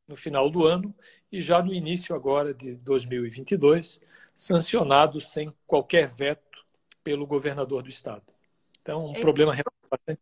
[0.06, 0.94] no final do ano
[1.30, 4.00] e já no início agora de 2022,
[4.34, 6.64] sancionado sem qualquer veto
[7.02, 8.24] pelo governador do Estado.
[8.80, 9.20] Então, um é.
[9.20, 9.54] problema
[9.90, 10.20] bastante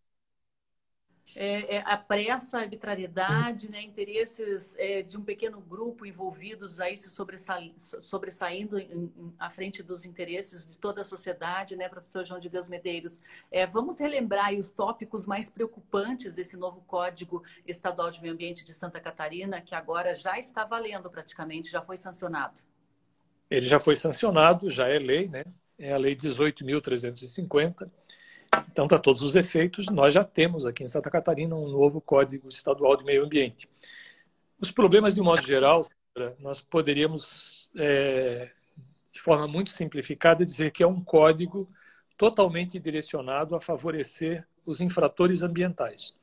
[1.41, 6.97] é, é, a pressa, a arbitrariedade, né, interesses é, de um pequeno grupo envolvidos aí
[6.97, 12.27] se sobressa, sobressaindo em, em, à frente dos interesses de toda a sociedade, né, professor
[12.27, 13.23] João de Deus Medeiros.
[13.53, 18.75] É, vamos relembrar os tópicos mais preocupantes desse novo Código Estadual de Meio Ambiente de
[18.75, 22.63] Santa Catarina, que agora já está valendo praticamente, já foi sancionado.
[23.49, 25.45] Ele já foi sancionado, já é lei, né?
[25.79, 27.89] É a Lei 18.350
[28.71, 32.49] então, para todos os efeitos, nós já temos aqui em Santa Catarina um novo Código
[32.49, 33.69] Estadual de Meio Ambiente.
[34.61, 35.85] Os problemas, de um modo geral,
[36.39, 38.51] nós poderíamos, é,
[39.11, 41.69] de forma muito simplificada, dizer que é um código
[42.17, 46.17] totalmente direcionado a favorecer os infratores ambientais.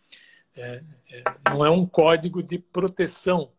[0.56, 3.52] É, é, não é um código de proteção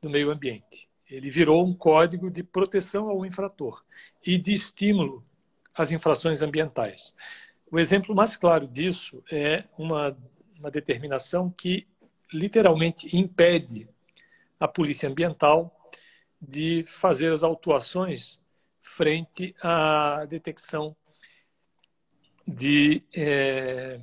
[0.00, 0.88] do meio ambiente.
[1.08, 3.84] Ele virou um código de proteção ao infrator
[4.24, 5.24] e de estímulo
[5.74, 7.14] às infrações ambientais.
[7.72, 10.14] O exemplo mais claro disso é uma,
[10.58, 11.88] uma determinação que
[12.30, 13.88] literalmente impede
[14.60, 15.74] a polícia ambiental
[16.38, 18.38] de fazer as autuações
[18.78, 20.94] frente à detecção
[22.46, 23.98] de, é,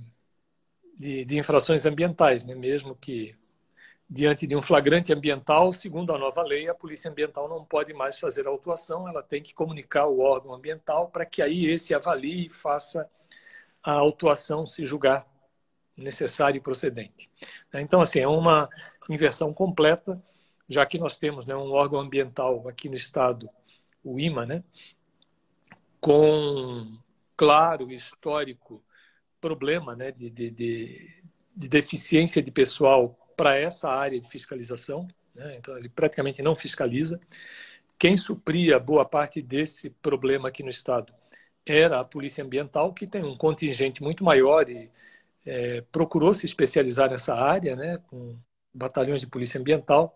[0.98, 2.56] de, de, infrações ambientais, né?
[2.56, 3.36] mesmo que
[4.10, 8.18] diante de um flagrante ambiental, segundo a nova lei, a polícia ambiental não pode mais
[8.18, 12.48] fazer a autuação, ela tem que comunicar ao órgão ambiental para que aí esse avalie
[12.48, 13.08] e faça
[13.84, 15.28] a autuação se julgar
[15.96, 17.30] necessária e procedente.
[17.74, 18.70] Então, assim, é uma,
[19.10, 20.22] inversão completa,
[20.68, 23.50] já que nós temos né, um órgão ambiental aqui no estado,
[24.04, 24.64] o IMA, né,
[26.00, 26.98] com
[27.36, 28.84] claro histórico
[29.42, 31.24] problema né, de, de, de,
[31.56, 37.20] de deficiência de pessoal para essa área de fiscalização, né, então ele praticamente não fiscaliza.
[37.98, 41.14] Quem supria boa parte desse problema aqui no estado
[41.66, 44.90] era a Polícia Ambiental, que tem um contingente muito maior e
[45.46, 48.38] é, procurou se especializar nessa área, né, com
[48.74, 50.14] batalhões de Polícia Ambiental,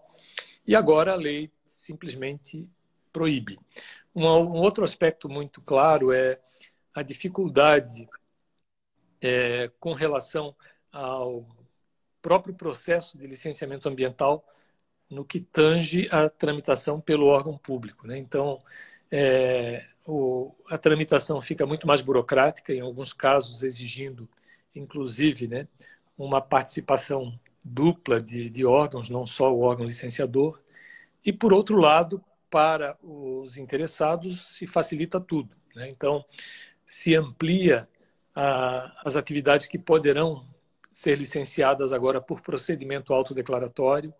[0.65, 2.69] e agora a lei simplesmente
[3.11, 3.59] proíbe.
[4.15, 6.37] Um, um outro aspecto muito claro é
[6.93, 8.07] a dificuldade
[9.21, 10.55] é, com relação
[10.91, 11.47] ao
[12.21, 14.45] próprio processo de licenciamento ambiental
[15.09, 18.07] no que tange a tramitação pelo órgão público.
[18.07, 18.17] Né?
[18.17, 18.61] Então,
[19.11, 24.27] é, o, a tramitação fica muito mais burocrática, em alguns casos exigindo,
[24.75, 25.67] inclusive, né,
[26.17, 30.59] uma participação dupla de, de órgãos, não só o órgão licenciador.
[31.25, 35.55] E, por outro lado, para os interessados, se facilita tudo.
[35.75, 35.87] Né?
[35.91, 36.23] Então,
[36.85, 37.87] se amplia
[38.35, 40.45] a, as atividades que poderão
[40.91, 44.13] ser licenciadas agora por procedimento autodeclaratório,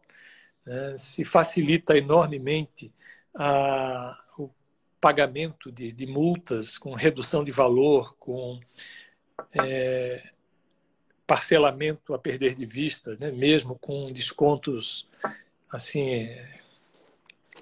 [0.65, 0.95] né?
[0.97, 2.91] se facilita enormemente
[3.36, 4.22] a,
[5.03, 8.57] pagamento de, de, multas com redução de valor, com
[9.51, 10.29] é,
[11.27, 13.29] parcelamento a perder de vista, né?
[13.29, 15.09] mesmo com descontos
[15.69, 16.29] assim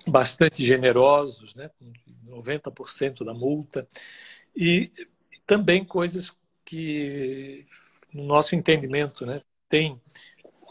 [0.06, 1.72] bastante generosos, né?
[2.28, 3.88] 90% da multa,
[4.56, 4.92] e
[5.48, 6.32] também coisas
[6.64, 7.66] que,
[8.14, 10.00] no nosso entendimento, né, tem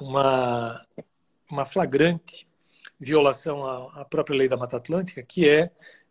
[0.00, 0.86] uma,
[1.50, 2.48] uma flagrante
[2.98, 5.70] violação à, à própria lei da Mata Atlântica, que é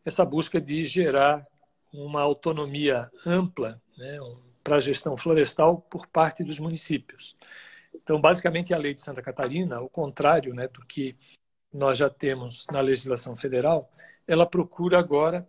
[0.10, 1.48] essa busca de gerar
[1.94, 4.20] uma autonomia ampla né,
[4.64, 7.36] para a gestão florestal por parte dos municípios.
[7.96, 11.16] Então, basicamente, a lei de Santa Catarina, ao contrário né, do que
[11.72, 13.92] nós já temos na legislação federal,
[14.28, 15.48] ela procura agora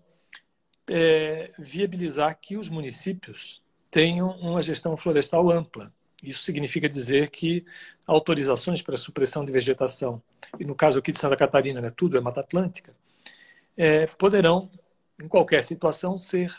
[0.89, 5.93] é, viabilizar que os municípios tenham uma gestão florestal ampla.
[6.23, 7.65] Isso significa dizer que
[8.07, 10.23] autorizações para supressão de vegetação,
[10.59, 12.95] e no caso aqui de Santa Catarina, né, tudo é Mata Atlântica,
[13.81, 14.71] é, poderão,
[15.19, 16.55] em qualquer situação, ser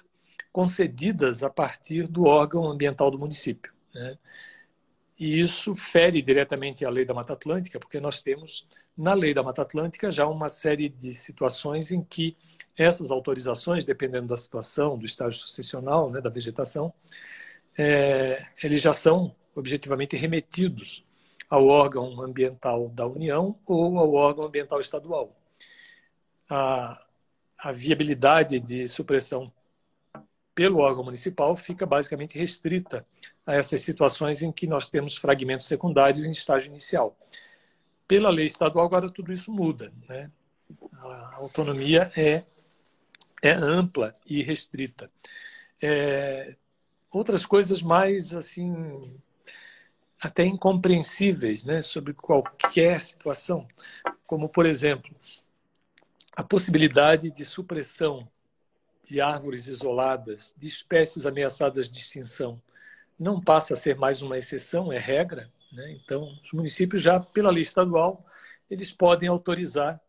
[0.51, 3.71] concedidas a partir do órgão ambiental do município.
[3.93, 4.17] Né?
[5.19, 8.67] E isso fere diretamente a lei da Mata Atlântica, porque nós temos
[8.97, 12.35] na lei da Mata Atlântica já uma série de situações em que
[12.75, 16.91] essas autorizações, dependendo da situação, do estágio sucessional, né, da vegetação,
[17.77, 21.05] é, eles já são objetivamente remetidos
[21.47, 25.29] ao órgão ambiental da União ou ao órgão ambiental estadual.
[26.49, 26.99] A,
[27.61, 29.53] a viabilidade de supressão
[30.55, 33.05] pelo órgão municipal fica basicamente restrita
[33.45, 37.15] a essas situações em que nós temos fragmentos secundários em estágio inicial.
[38.07, 39.93] Pela lei estadual, agora tudo isso muda.
[40.09, 40.29] Né?
[40.93, 42.43] A autonomia é,
[43.43, 45.09] é ampla e restrita.
[45.79, 46.55] É,
[47.11, 49.19] outras coisas mais assim
[50.19, 53.67] até incompreensíveis né, sobre qualquer situação,
[54.27, 55.15] como, por exemplo,
[56.35, 58.27] a possibilidade de supressão
[59.03, 62.61] de árvores isoladas, de espécies ameaçadas de extinção,
[63.19, 65.51] não passa a ser mais uma exceção, é regra.
[65.71, 65.91] Né?
[65.91, 68.25] Então, os municípios já, pela lei estadual,
[68.69, 69.99] eles podem autorizar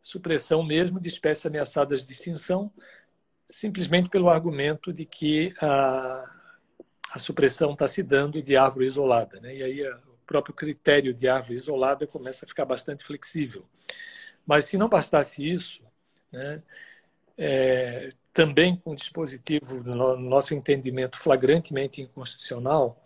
[0.00, 2.72] supressão mesmo de espécies ameaçadas de extinção,
[3.46, 6.34] simplesmente pelo argumento de que a,
[7.12, 9.40] a supressão está se dando de árvore isolada.
[9.40, 9.56] Né?
[9.56, 13.66] E aí a, o próprio critério de árvore isolada começa a ficar bastante flexível.
[14.48, 15.82] Mas se não bastasse isso,
[16.32, 16.62] né,
[17.36, 22.98] é, também com um dispositivo, no nosso entendimento, flagrantemente inconstitucional,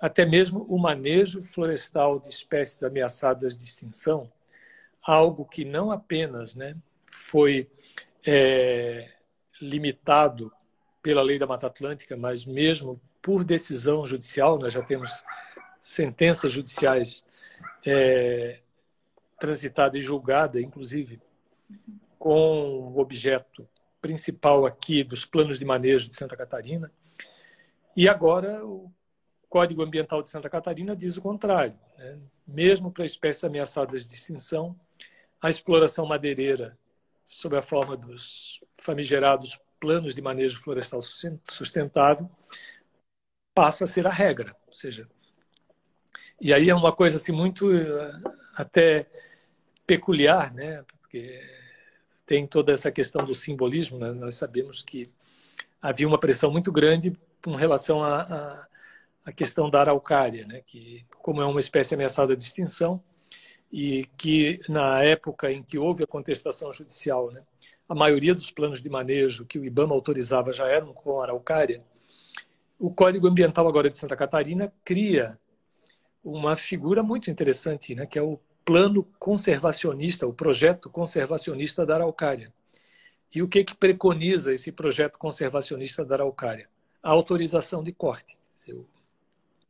[0.00, 4.28] até mesmo o manejo florestal de espécies ameaçadas de extinção,
[5.00, 6.74] algo que não apenas né,
[7.08, 7.70] foi
[8.26, 9.12] é,
[9.62, 10.52] limitado
[11.00, 15.24] pela lei da Mata Atlântica, mas mesmo por decisão judicial, nós já temos
[15.80, 17.24] sentenças judiciais
[17.86, 18.58] é,
[19.38, 21.20] transitadas e julgadas, inclusive,
[22.18, 23.68] com o objeto
[24.00, 26.92] principal aqui dos planos de manejo de Santa Catarina.
[27.96, 28.92] E agora o
[29.48, 31.78] Código Ambiental de Santa Catarina diz o contrário.
[31.96, 32.18] Né?
[32.46, 34.78] Mesmo para espécies ameaçadas de extinção,
[35.40, 36.78] a exploração madeireira,
[37.24, 42.30] sob a forma dos famigerados planos de manejo florestal sustentável,
[43.54, 44.56] passa a ser a regra.
[44.66, 45.08] Ou seja,
[46.40, 48.12] e aí é uma coisa assim muito eh,
[48.56, 49.06] até
[49.86, 50.84] peculiar, né?
[50.86, 51.40] Porque
[52.26, 53.98] tem toda essa questão do simbolismo.
[53.98, 54.12] Né?
[54.12, 55.10] Nós sabemos que
[55.80, 58.66] havia uma pressão muito grande com relação à,
[59.36, 60.62] questão da araucária, né?
[60.66, 63.02] que, como é uma espécie ameaçada de extinção,
[63.76, 67.42] e que na época em que houve a contestação judicial, né,
[67.88, 71.82] a maioria dos planos de manejo que o IBAMA autorizava já eram com araucária,
[72.78, 75.36] o Código Ambiental agora de Santa Catarina cria
[76.24, 82.52] uma figura muito interessante, né, que é o plano conservacionista, o projeto conservacionista da araucária.
[83.34, 86.68] E o que, que preconiza esse projeto conservacionista da araucária?
[87.02, 88.38] A autorização de corte.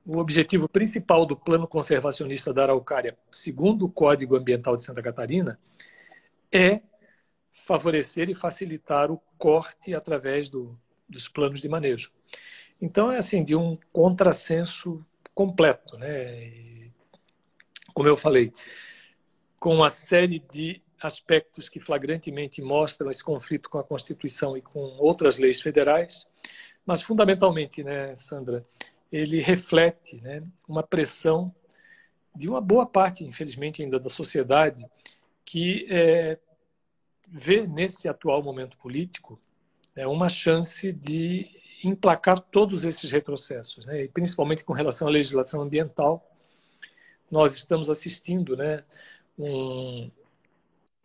[0.06, 5.58] O objetivo principal do plano conservacionista da araucária, segundo o Código Ambiental de Santa Catarina,
[6.52, 6.82] é
[7.50, 10.78] favorecer e facilitar o corte através do,
[11.08, 12.12] dos planos de manejo.
[12.80, 15.96] Então, é assim, de um contrassenso completo.
[15.98, 16.44] Né?
[16.44, 16.92] E,
[17.92, 18.52] como eu falei,
[19.58, 24.80] com uma série de aspectos que flagrantemente mostram esse conflito com a Constituição e com
[24.98, 26.26] outras leis federais,
[26.86, 28.64] mas fundamentalmente, né, Sandra,
[29.12, 31.54] ele reflete né, uma pressão
[32.34, 34.84] de uma boa parte, infelizmente, ainda da sociedade
[35.44, 36.38] que é,
[37.28, 39.38] vê nesse atual momento político
[39.96, 41.48] né, uma chance de
[41.84, 46.24] emplacar todos esses retrocessos, né, e principalmente com relação à legislação ambiental.
[47.30, 48.82] Nós estamos assistindo né,
[49.38, 50.10] um,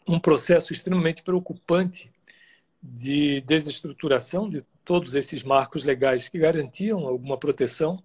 [0.07, 2.11] um processo extremamente preocupante
[2.81, 8.01] de desestruturação de todos esses marcos legais que garantiam alguma proteção.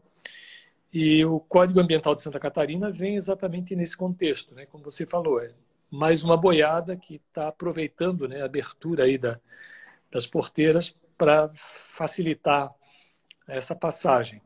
[0.92, 4.66] E o Código Ambiental de Santa Catarina vem exatamente nesse contexto, né?
[4.66, 5.52] como você falou, é
[5.90, 9.40] mais uma boiada que está aproveitando né, a abertura aí da,
[10.14, 12.72] das porteiras para facilitar
[13.48, 14.40] essa passagem.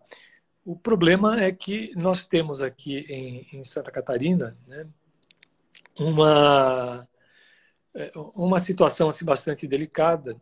[0.65, 4.89] O problema é que nós temos aqui em, em Santa Catarina né,
[5.99, 7.07] uma,
[7.95, 10.41] é, uma situação assim, bastante delicada,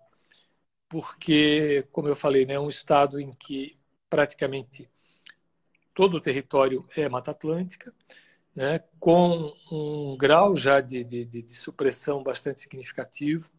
[0.89, 3.77] porque, como eu falei, né, é um estado em que
[4.09, 4.89] praticamente
[5.93, 7.93] todo o território é Mata Atlântica,
[8.55, 13.51] né, com um grau já de, de, de supressão bastante significativo,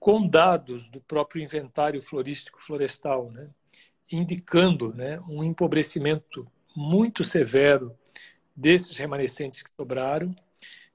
[0.00, 3.50] com dados do próprio inventário florístico florestal, né,
[4.10, 7.94] indicando né, um empobrecimento muito severo
[8.56, 10.34] desses remanescentes que sobraram.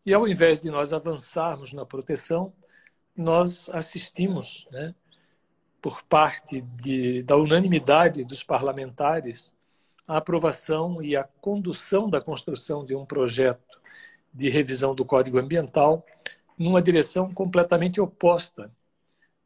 [0.03, 2.51] E ao invés de nós avançarmos na proteção,
[3.15, 4.95] nós assistimos, né,
[5.79, 9.55] por parte de, da unanimidade dos parlamentares,
[10.07, 13.79] a aprovação e a condução da construção de um projeto
[14.33, 16.03] de revisão do Código Ambiental
[16.57, 18.71] numa direção completamente oposta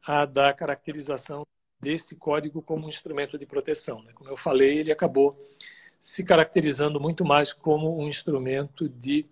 [0.06, 1.46] à da caracterização
[1.80, 4.02] desse código como um instrumento de proteção.
[4.02, 4.12] Né?
[4.14, 5.38] Como eu falei, ele acabou
[5.98, 9.26] se caracterizando muito mais como um instrumento de,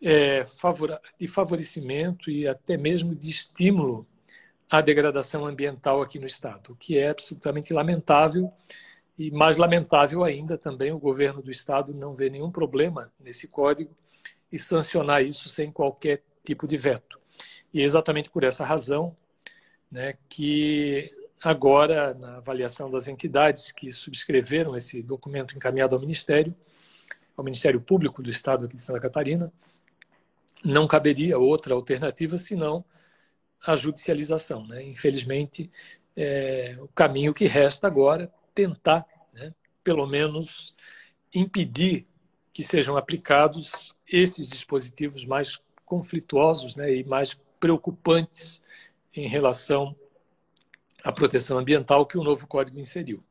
[0.00, 4.06] é, favor, de favorecimento e até mesmo de estímulo
[4.70, 8.52] à degradação ambiental aqui no Estado, o que é absolutamente lamentável
[9.18, 13.94] e mais lamentável ainda também o governo do Estado não vê nenhum problema nesse código
[14.50, 17.20] e sancionar isso sem qualquer tipo de veto.
[17.72, 19.16] E é exatamente por essa razão
[19.92, 21.14] né, que
[21.44, 26.54] agora, na avaliação das entidades que subscreveram esse documento encaminhado ao Ministério,
[27.36, 29.52] ao Ministério Público do Estado aqui de Santa Catarina,
[30.64, 32.82] não caberia outra alternativa senão
[33.66, 34.66] a judicialização.
[34.66, 34.82] Né?
[34.84, 35.70] Infelizmente,
[36.16, 39.52] é, o caminho que resta agora tentar, né,
[39.84, 40.74] pelo menos,
[41.34, 42.06] impedir
[42.52, 48.62] que sejam aplicados esses dispositivos mais conflituosos né, e mais preocupantes
[49.14, 49.94] em relação
[51.04, 53.22] à proteção ambiental que o novo código inseriu.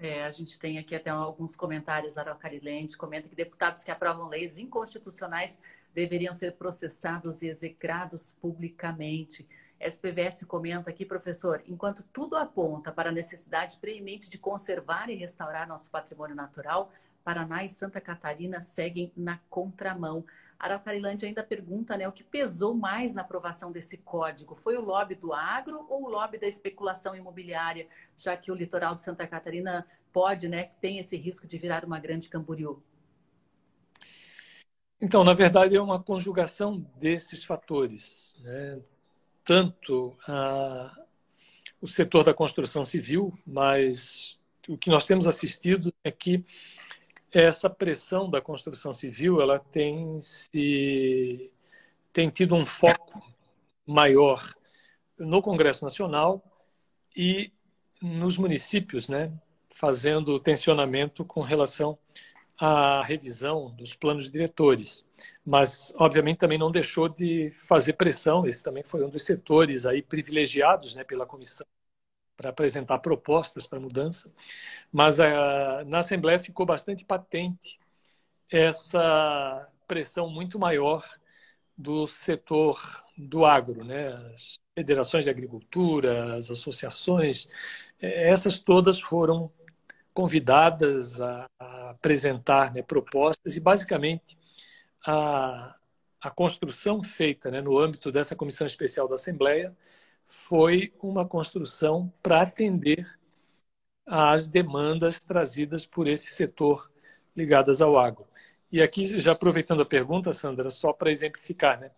[0.00, 2.16] É, a gente tem aqui até alguns comentários.
[2.16, 5.58] Araucarilente comenta que deputados que aprovam leis inconstitucionais
[5.92, 9.48] deveriam ser processados e execrados publicamente.
[9.80, 15.68] SPVS comenta aqui, professor, enquanto tudo aponta para a necessidade preemente de conservar e restaurar
[15.68, 16.92] nosso patrimônio natural,
[17.24, 20.24] Paraná e Santa Catarina seguem na contramão.
[20.58, 24.54] Araucarilândia ainda pergunta né, o que pesou mais na aprovação desse código.
[24.54, 27.86] Foi o lobby do agro ou o lobby da especulação imobiliária,
[28.16, 32.00] já que o litoral de Santa Catarina pode, né, tem esse risco de virar uma
[32.00, 32.82] grande Camboriú?
[35.00, 38.42] Então, na verdade, é uma conjugação desses fatores.
[38.44, 38.82] Né?
[39.48, 40.94] tanto a,
[41.80, 46.44] o setor da construção civil, mas o que nós temos assistido é que
[47.32, 51.50] essa pressão da construção civil ela tem se
[52.12, 53.22] tem tido um foco
[53.86, 54.54] maior
[55.18, 56.42] no Congresso Nacional
[57.16, 57.52] e
[58.00, 59.32] nos municípios, né,
[59.74, 61.98] fazendo tensionamento com relação
[62.58, 65.04] a revisão dos planos diretores,
[65.46, 68.44] mas obviamente também não deixou de fazer pressão.
[68.46, 71.64] Esse também foi um dos setores aí privilegiados, né, pela comissão
[72.38, 74.32] para apresentar propostas para mudança.
[74.92, 77.80] Mas a, na Assembleia ficou bastante patente
[78.50, 81.04] essa pressão muito maior
[81.76, 82.80] do setor
[83.16, 84.08] do agro, né?
[84.32, 87.48] As federações de agricultura, as associações,
[88.00, 89.52] eh, essas todas foram
[90.14, 94.36] convidadas a, a apresentar né, propostas e basicamente
[95.06, 95.76] a,
[96.20, 99.76] a construção feita né, no âmbito dessa comissão especial da Assembleia
[100.28, 103.18] foi uma construção para atender
[104.06, 106.90] às demandas trazidas por esse setor
[107.34, 108.26] ligadas ao agro.
[108.70, 111.90] E aqui, já aproveitando a pergunta, Sandra, só para exemplificar, né?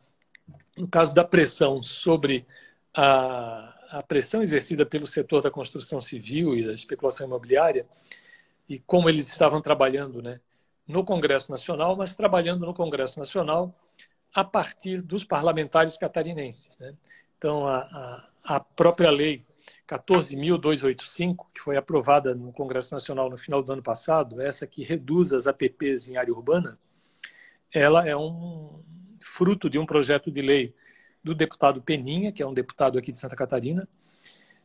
[0.77, 2.47] no caso da pressão sobre
[2.95, 7.87] a, a pressão exercida pelo setor da construção civil e da especulação imobiliária,
[8.69, 10.41] e como eles estavam trabalhando né,
[10.87, 13.75] no Congresso Nacional, mas trabalhando no Congresso Nacional
[14.33, 16.79] a partir dos parlamentares catarinenses.
[16.79, 16.95] Né?
[17.41, 17.79] Então, a,
[18.45, 19.47] a, a própria lei
[19.89, 25.33] 14.285, que foi aprovada no Congresso Nacional no final do ano passado, essa que reduz
[25.33, 26.79] as APPs em área urbana,
[27.73, 28.85] ela é um
[29.23, 30.75] fruto de um projeto de lei
[31.25, 33.89] do deputado Peninha, que é um deputado aqui de Santa Catarina,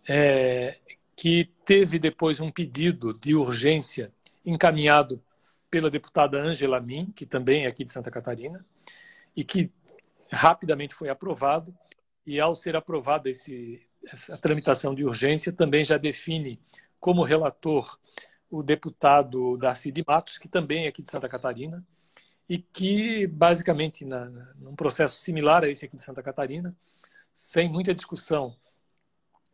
[0.06, 0.78] é,
[1.16, 4.12] que teve depois um pedido de urgência
[4.46, 5.24] encaminhado
[5.72, 8.66] pela deputada Angela Min, que também é aqui de Santa Catarina,
[9.34, 9.72] e que
[10.30, 11.74] rapidamente foi aprovado.
[12.26, 16.60] E ao ser aprovado esse, essa tramitação de urgência também já define
[17.00, 18.00] como relator
[18.50, 21.86] o deputado Darcy de Matos, que também é aqui de Santa Catarina,
[22.48, 26.76] e que, basicamente, na, num processo similar a esse aqui de Santa Catarina,
[27.34, 28.56] sem muita discussão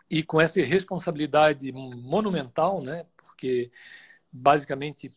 [0.10, 3.72] e com essa responsabilidade monumental, né, porque,
[4.30, 5.10] basicamente,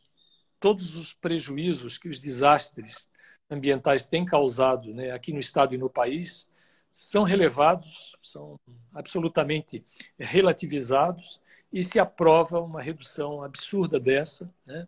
[0.61, 3.09] todos os prejuízos que os desastres
[3.51, 6.49] ambientais têm causado né, aqui no Estado e no país
[6.95, 8.55] são relevados, são
[8.93, 9.85] absolutamente
[10.17, 11.41] relativizados
[11.73, 14.87] e se aprova uma redução absurda dessa, né?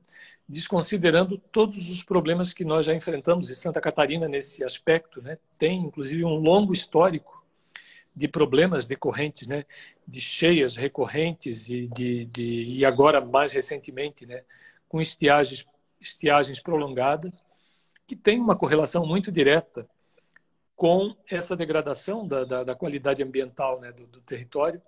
[0.49, 3.51] desconsiderando todos os problemas que nós já enfrentamos.
[3.51, 5.37] E Santa Catarina, nesse aspecto, né?
[5.59, 7.45] tem inclusive um longo histórico
[8.15, 9.65] de problemas decorrentes, né?
[10.07, 14.45] de cheias recorrentes e, de, de, e agora, mais recentemente, né?
[14.89, 15.67] com estiagens,
[16.01, 17.43] estiagens prolongadas,
[18.07, 19.89] que tem uma correlação muito direta
[20.77, 24.81] com essa degradação da, da, da qualidade ambiental né, do, do, território.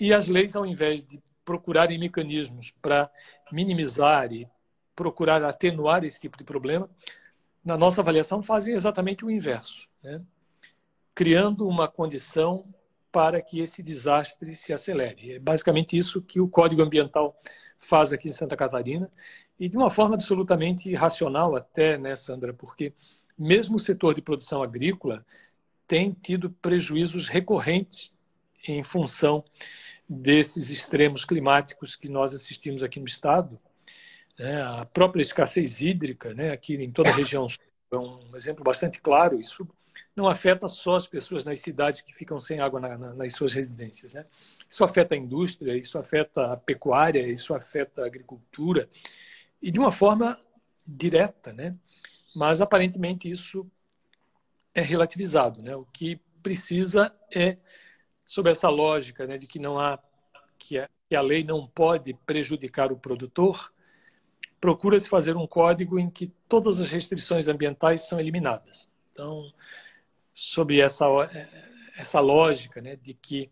[0.00, 3.10] E as leis, ao invés de procurarem mecanismos para
[3.52, 4.48] minimizar e
[4.96, 6.88] procurar atenuar esse tipo de problema,
[7.62, 10.20] na nossa avaliação, fazem exatamente o inverso, né?
[11.14, 12.66] criando uma condição
[13.12, 15.34] para que esse desastre se acelere.
[15.34, 17.38] É basicamente isso que o Código Ambiental
[17.78, 19.10] faz aqui em Santa Catarina,
[19.60, 22.94] e de uma forma absolutamente racional até, né, Sandra, porque
[23.42, 25.24] mesmo o setor de produção agrícola
[25.86, 28.14] tem tido prejuízos recorrentes
[28.66, 29.44] em função
[30.08, 33.58] desses extremos climáticos que nós assistimos aqui no estado.
[34.38, 34.62] Né?
[34.62, 36.50] A própria escassez hídrica, né?
[36.50, 37.46] aqui em toda a região
[37.90, 39.40] é um exemplo bastante claro.
[39.40, 39.68] Isso
[40.14, 43.52] não afeta só as pessoas nas cidades que ficam sem água na, na, nas suas
[43.52, 44.14] residências.
[44.14, 44.24] Né?
[44.68, 48.88] Isso afeta a indústria, isso afeta a pecuária, isso afeta a agricultura,
[49.60, 50.38] e de uma forma
[50.86, 51.52] direta.
[51.52, 51.74] Né?
[52.34, 53.70] Mas aparentemente isso
[54.74, 55.76] é relativizado, né?
[55.76, 57.58] O que precisa é
[58.24, 59.98] sob essa lógica, né, de que não há
[60.58, 63.72] que a, que a lei não pode prejudicar o produtor,
[64.60, 68.92] procura-se fazer um código em que todas as restrições ambientais são eliminadas.
[69.10, 69.52] Então,
[70.32, 71.04] sobre essa
[71.96, 73.50] essa lógica, né, de que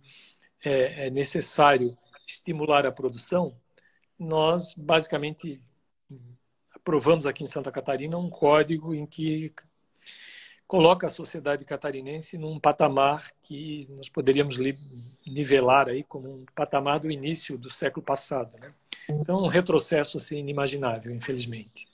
[0.64, 3.54] é, é necessário estimular a produção,
[4.18, 5.60] nós basicamente
[6.90, 9.54] aprovamos aqui em Santa Catarina um código em que
[10.66, 14.56] coloca a sociedade catarinense num patamar que nós poderíamos
[15.24, 18.74] nivelar aí como um patamar do início do século passado, né?
[19.08, 21.88] Então, um retrocesso assim inimaginável, infelizmente.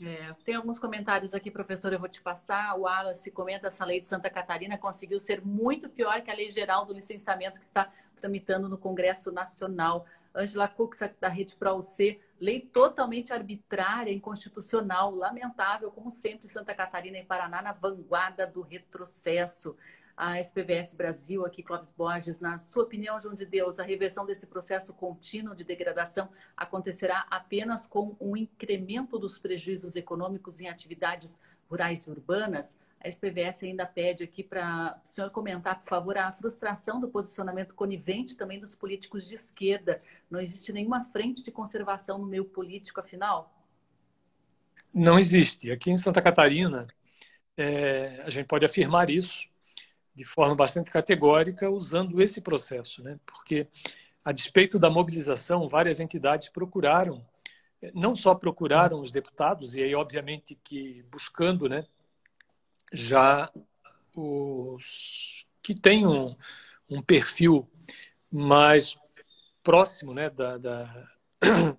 [0.00, 2.76] É, tem alguns comentários aqui, professor, eu vou te passar.
[2.76, 6.48] O Wallace comenta essa lei de Santa Catarina conseguiu ser muito pior que a lei
[6.48, 10.06] geral do licenciamento que está tramitando no Congresso Nacional.
[10.34, 17.16] Angela Cux, da Rede Pro UC, lei totalmente arbitrária, inconstitucional, lamentável, como sempre, Santa Catarina
[17.16, 19.76] e Paraná na vanguarda do retrocesso.
[20.16, 24.48] A SPVS Brasil, aqui, Clóvis Borges, na sua opinião, João de Deus, a reversão desse
[24.48, 31.40] processo contínuo de degradação acontecerá apenas com um incremento dos prejuízos econômicos em atividades
[31.70, 32.76] rurais e urbanas?
[33.02, 37.74] A SPVS ainda pede aqui para o senhor comentar, por favor, a frustração do posicionamento
[37.74, 40.00] conivente também dos políticos de esquerda.
[40.30, 43.52] Não existe nenhuma frente de conservação no meio político, afinal?
[44.94, 45.72] Não existe.
[45.72, 46.86] Aqui em Santa Catarina,
[47.56, 49.48] é, a gente pode afirmar isso
[50.14, 53.18] de forma bastante categórica usando esse processo, né?
[53.26, 53.66] porque,
[54.24, 57.24] a despeito da mobilização, várias entidades procuraram
[57.92, 61.84] não só procuraram os deputados, e aí, obviamente, que buscando né,
[62.92, 63.50] já
[64.14, 66.36] os que têm um,
[66.88, 67.68] um perfil
[68.30, 68.96] mais
[69.62, 71.08] próximo né, da, da,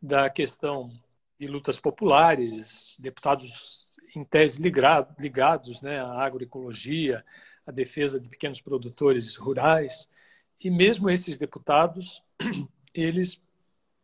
[0.00, 0.90] da questão
[1.38, 7.24] de lutas populares, deputados em tese ligado, ligados né, à agroecologia,
[7.66, 10.08] à defesa de pequenos produtores rurais,
[10.62, 12.22] e mesmo esses deputados,
[12.94, 13.42] eles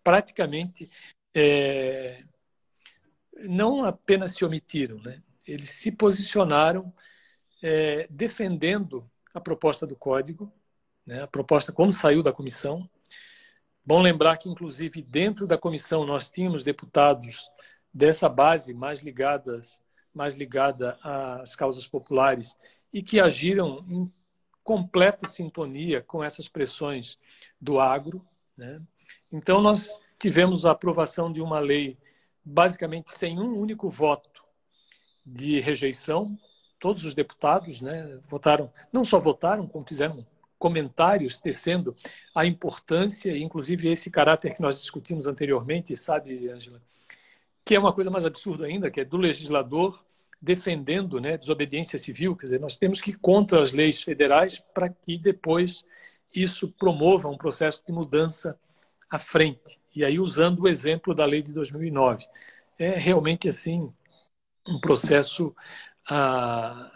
[0.03, 0.91] praticamente
[1.35, 2.25] é,
[3.43, 5.23] não apenas se omitiram, né?
[5.53, 6.93] Eles se posicionaram
[7.63, 10.53] é, defendendo a proposta do código,
[11.07, 11.23] né?
[11.23, 12.89] a proposta como saiu da comissão.
[13.85, 17.51] Bom lembrar que, inclusive, dentro da comissão nós tínhamos deputados
[17.93, 19.83] dessa base mais ligadas,
[20.15, 22.57] mais ligada às causas populares
[22.93, 24.13] e que agiram em
[24.63, 27.19] completa sintonia com essas pressões
[27.61, 28.25] do agro.
[28.57, 28.81] Né?
[29.33, 31.99] Então, nós tivemos a aprovação de uma lei
[32.45, 34.30] basicamente sem um único voto
[35.25, 36.39] de rejeição.
[36.79, 40.25] Todos os deputados né, votaram, não só votaram, como fizeram
[40.59, 41.97] comentários tecendo
[42.35, 46.83] a importância, inclusive esse caráter que nós discutimos anteriormente, sabe, Ângela,
[47.65, 50.05] que é uma coisa mais absurda ainda, que é do legislador
[50.41, 52.35] defendendo né, desobediência civil.
[52.37, 55.85] Quer dizer, nós temos que ir contra as leis federais para que depois
[56.35, 58.59] isso promova um processo de mudança
[59.11, 59.79] à frente.
[59.95, 62.27] E aí, usando o exemplo da lei de 2009.
[62.79, 63.93] É realmente, assim,
[64.71, 65.55] um processo
[66.09, 66.91] ah,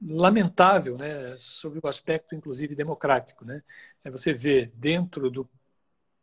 [0.00, 3.44] lamentável, né, sobre o aspecto, inclusive, democrático.
[3.44, 3.62] Né?
[4.04, 5.48] É você vê dentro do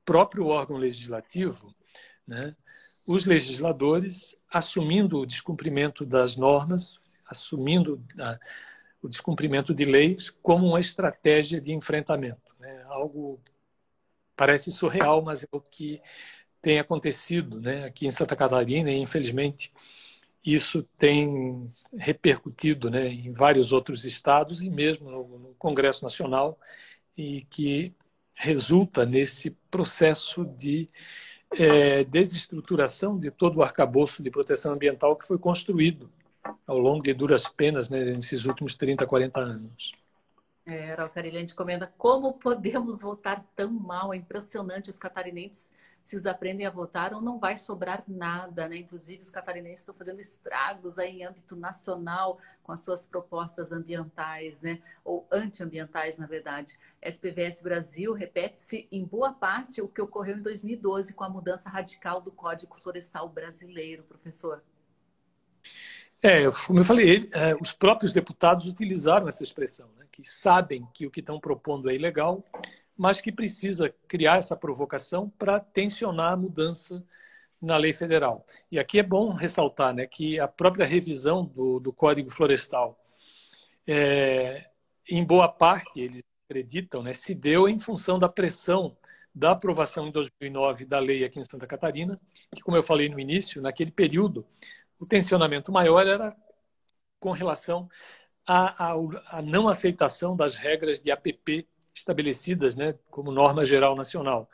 [0.03, 1.73] próprio órgão legislativo,
[2.27, 2.55] né,
[3.05, 8.37] os legisladores assumindo o descumprimento das normas, assumindo a,
[9.01, 12.53] o descumprimento de leis como uma estratégia de enfrentamento.
[12.59, 12.83] Né?
[12.85, 13.39] Algo
[14.35, 16.01] parece surreal, mas é o que
[16.61, 19.71] tem acontecido né, aqui em Santa Catarina e, infelizmente,
[20.53, 26.57] isso tem repercutido né, em vários outros estados e mesmo no, Congresso Nacional
[27.17, 27.93] e que
[28.33, 30.89] resulta nesse processo de
[31.51, 36.09] é, desestruturação de todo o arcabouço de proteção ambiental que foi construído
[36.65, 39.91] ao longo de duras penas né, nesses últimos 30, 40 anos.
[40.65, 44.13] É, Carilhante comenta como podemos votar tão mal.
[44.13, 45.71] É impressionante os catarinenses
[46.09, 48.77] se aprendem a votar ou não vai sobrar nada, né?
[48.77, 54.61] Inclusive os catarinenses estão fazendo estragos aí em âmbito nacional com as suas propostas ambientais,
[54.61, 54.81] né?
[55.03, 56.77] Ou antiambientais, na verdade.
[57.01, 62.21] SPVS Brasil repete-se em boa parte o que ocorreu em 2012 com a mudança radical
[62.21, 64.63] do Código Florestal Brasileiro, professor.
[66.21, 69.89] É, como eu falei, ele, é, os próprios deputados utilizaram essa expressão
[70.21, 72.43] que sabem que o que estão propondo é ilegal,
[72.99, 77.01] mas que precisa criar essa provocação para tensionar a mudança
[77.61, 78.45] na lei federal.
[78.69, 83.01] E aqui é bom ressaltar né, que a própria revisão do, do Código Florestal,
[83.87, 84.69] é,
[85.09, 88.97] em boa parte, eles acreditam, né, se deu em função da pressão
[89.33, 92.19] da aprovação em 2009 da lei aqui em Santa Catarina,
[92.53, 94.45] que, como eu falei no início, naquele período,
[94.99, 96.35] o tensionamento maior era
[97.17, 97.87] com relação
[98.45, 98.91] a,
[99.37, 101.65] a não aceitação das regras de APP
[101.99, 104.49] estabelecidas né, como norma geral nacional.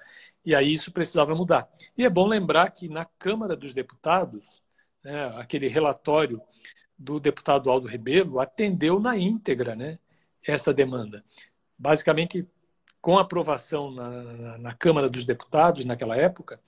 [0.46, 1.70] E aí isso precisava mudar.
[1.98, 4.62] E é bom lembrar que na Câmara dos Deputados,
[5.04, 6.42] né, aquele relatório
[6.98, 10.00] do deputado Aldo Rebelo atendeu na íntegra né,
[10.46, 11.24] essa demanda.
[11.78, 12.48] Basicamente,
[13.02, 16.60] com aprovação na, na, na, Câmara dos Deputados, naquela época,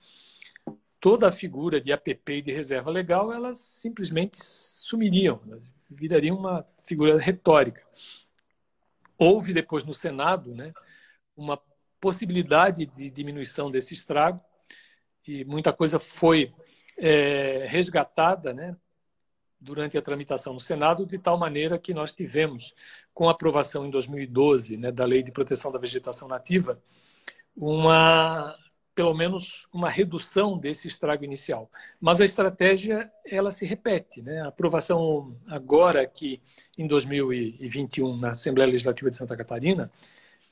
[1.00, 5.40] toda a figura de APP e de reserva legal, elas simplesmente sumiriam,
[5.88, 7.82] viraria uma figura retórica.
[9.18, 10.72] Houve depois no Senado né,
[11.36, 11.60] uma
[12.00, 14.40] possibilidade de diminuição desse estrago
[15.26, 16.54] e muita coisa foi
[16.96, 18.76] é, resgatada né,
[19.60, 22.74] durante a tramitação no Senado, de tal maneira que nós tivemos,
[23.12, 26.80] com a aprovação em 2012 né, da Lei de Proteção da Vegetação Nativa,
[27.56, 28.56] uma
[28.98, 31.70] pelo menos uma redução desse estrago inicial.
[32.00, 34.40] Mas a estratégia ela se repete, né?
[34.40, 36.42] A aprovação agora aqui
[36.76, 39.88] em 2021 na Assembleia Legislativa de Santa Catarina,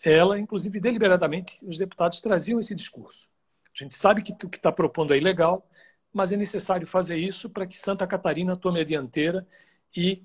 [0.01, 3.29] ela inclusive deliberadamente os deputados traziam esse discurso.
[3.75, 5.69] A gente sabe que o que está propondo é ilegal,
[6.13, 9.45] mas é necessário fazer isso para que Santa Catarina tome a dianteira
[9.97, 10.23] e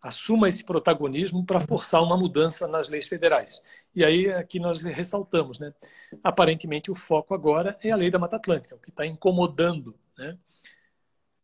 [0.00, 3.62] assuma esse protagonismo para forçar uma mudança nas leis federais.
[3.94, 5.74] E aí aqui nós ressaltamos, né?
[6.22, 10.38] Aparentemente o foco agora é a lei da Mata Atlântica, o que está incomodando, né?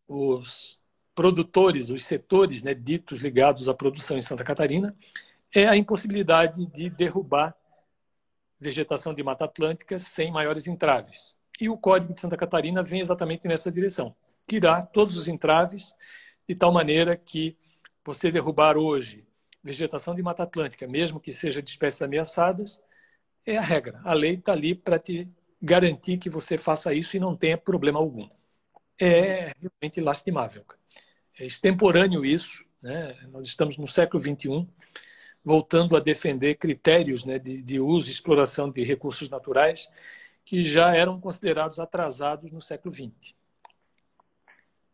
[0.09, 0.81] Os
[1.15, 4.95] produtores, os setores, né, ditos ligados à produção em Santa Catarina,
[5.55, 7.55] é a impossibilidade de derrubar
[8.61, 11.37] vegetação de Mata Atlântica sem maiores entraves.
[11.61, 14.15] E o Código de Santa Catarina vem exatamente nessa direção.
[14.47, 15.95] Tirar todos os entraves
[16.49, 17.57] de tal maneira que
[18.07, 19.27] você derrubar hoje
[19.63, 22.81] vegetação de Mata Atlântica, mesmo que seja de espécies ameaçadas,
[23.45, 24.01] é a regra.
[24.05, 25.29] A lei está ali para te
[25.61, 28.29] garantir que você faça isso e não tenha problema algum.
[28.99, 30.65] É realmente lastimável.
[31.39, 32.65] É extemporâneo isso.
[32.81, 33.17] Né?
[33.29, 34.67] Nós estamos no século XXI,
[35.45, 39.91] voltando a defender critérios né, de, de uso e exploração de recursos naturais
[40.45, 43.35] que já eram considerados atrasados no século XX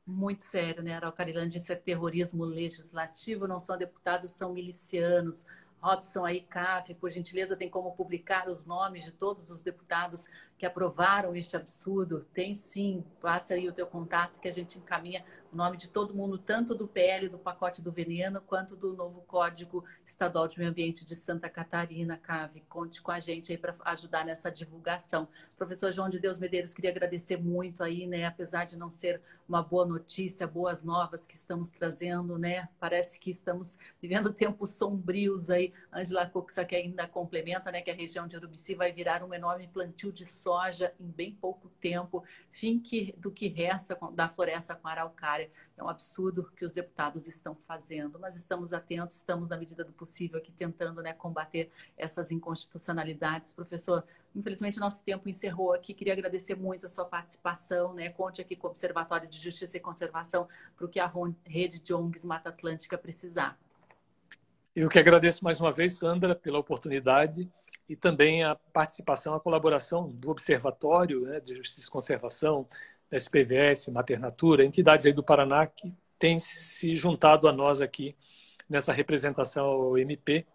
[0.06, 0.94] muito sério, né?
[0.94, 5.46] Araucarilândia, isso é terrorismo legislativo, não são deputados, são milicianos.
[5.80, 10.28] Robson aí, CAF, por gentileza, tem como publicar os nomes de todos os deputados
[10.62, 12.24] que aprovaram este absurdo?
[12.32, 16.14] Tem sim, passa aí o teu contato que a gente encaminha o nome de todo
[16.14, 20.70] mundo, tanto do PL do pacote do veneno, quanto do novo Código Estadual de Meio
[20.70, 22.62] Ambiente de Santa Catarina, CAVE.
[22.68, 25.28] Conte com a gente aí para ajudar nessa divulgação.
[25.56, 28.24] Professor João de Deus Medeiros, queria agradecer muito aí, né?
[28.24, 32.68] Apesar de não ser uma boa notícia, boas novas que estamos trazendo, né?
[32.78, 35.72] Parece que estamos vivendo tempos sombrios aí.
[35.92, 37.82] Angela Coxa que ainda complementa, né?
[37.82, 41.32] Que a região de Urubici vai virar um enorme plantio de soja soja em bem
[41.32, 45.50] pouco tempo, fim que, do que resta da floresta com araucária.
[45.78, 49.92] É um absurdo que os deputados estão fazendo, mas estamos atentos, estamos na medida do
[49.92, 53.54] possível aqui tentando né, combater essas inconstitucionalidades.
[53.54, 54.04] Professor,
[54.36, 55.94] infelizmente nosso tempo encerrou aqui.
[55.94, 57.94] Queria agradecer muito a sua participação.
[57.94, 58.10] Né?
[58.10, 60.46] Conte aqui com o Observatório de Justiça e Conservação
[60.76, 61.10] para o que a
[61.46, 63.58] rede de ONGs Mata Atlântica precisar.
[64.76, 67.50] Eu que agradeço mais uma vez, Sandra, pela oportunidade
[67.88, 72.66] e também a participação, a colaboração do Observatório né, de Justiça e Conservação,
[73.10, 78.16] da SPVS, Maternatura, entidades aí do Paraná que têm se juntado a nós aqui
[78.68, 80.46] nessa representação ao MP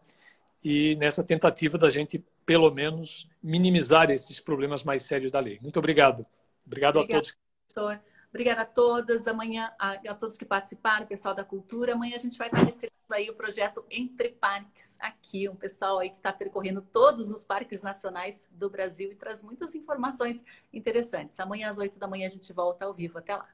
[0.63, 5.59] e nessa tentativa da gente, pelo menos, minimizar esses problemas mais sérios da lei.
[5.61, 6.25] Muito obrigado.
[6.65, 7.37] Obrigado, obrigado a todos.
[7.67, 8.16] Professor.
[8.29, 9.27] Obrigada a todas.
[9.27, 11.93] Amanhã, a, a, todos que participaram, pessoal da cultura.
[11.93, 16.09] Amanhã a gente vai estar recebendo aí o projeto Entre Parques aqui, um pessoal aí
[16.09, 21.39] que está percorrendo todos os parques nacionais do Brasil e traz muitas informações interessantes.
[21.39, 23.17] Amanhã às 8 da manhã a gente volta ao vivo.
[23.17, 23.47] Até lá.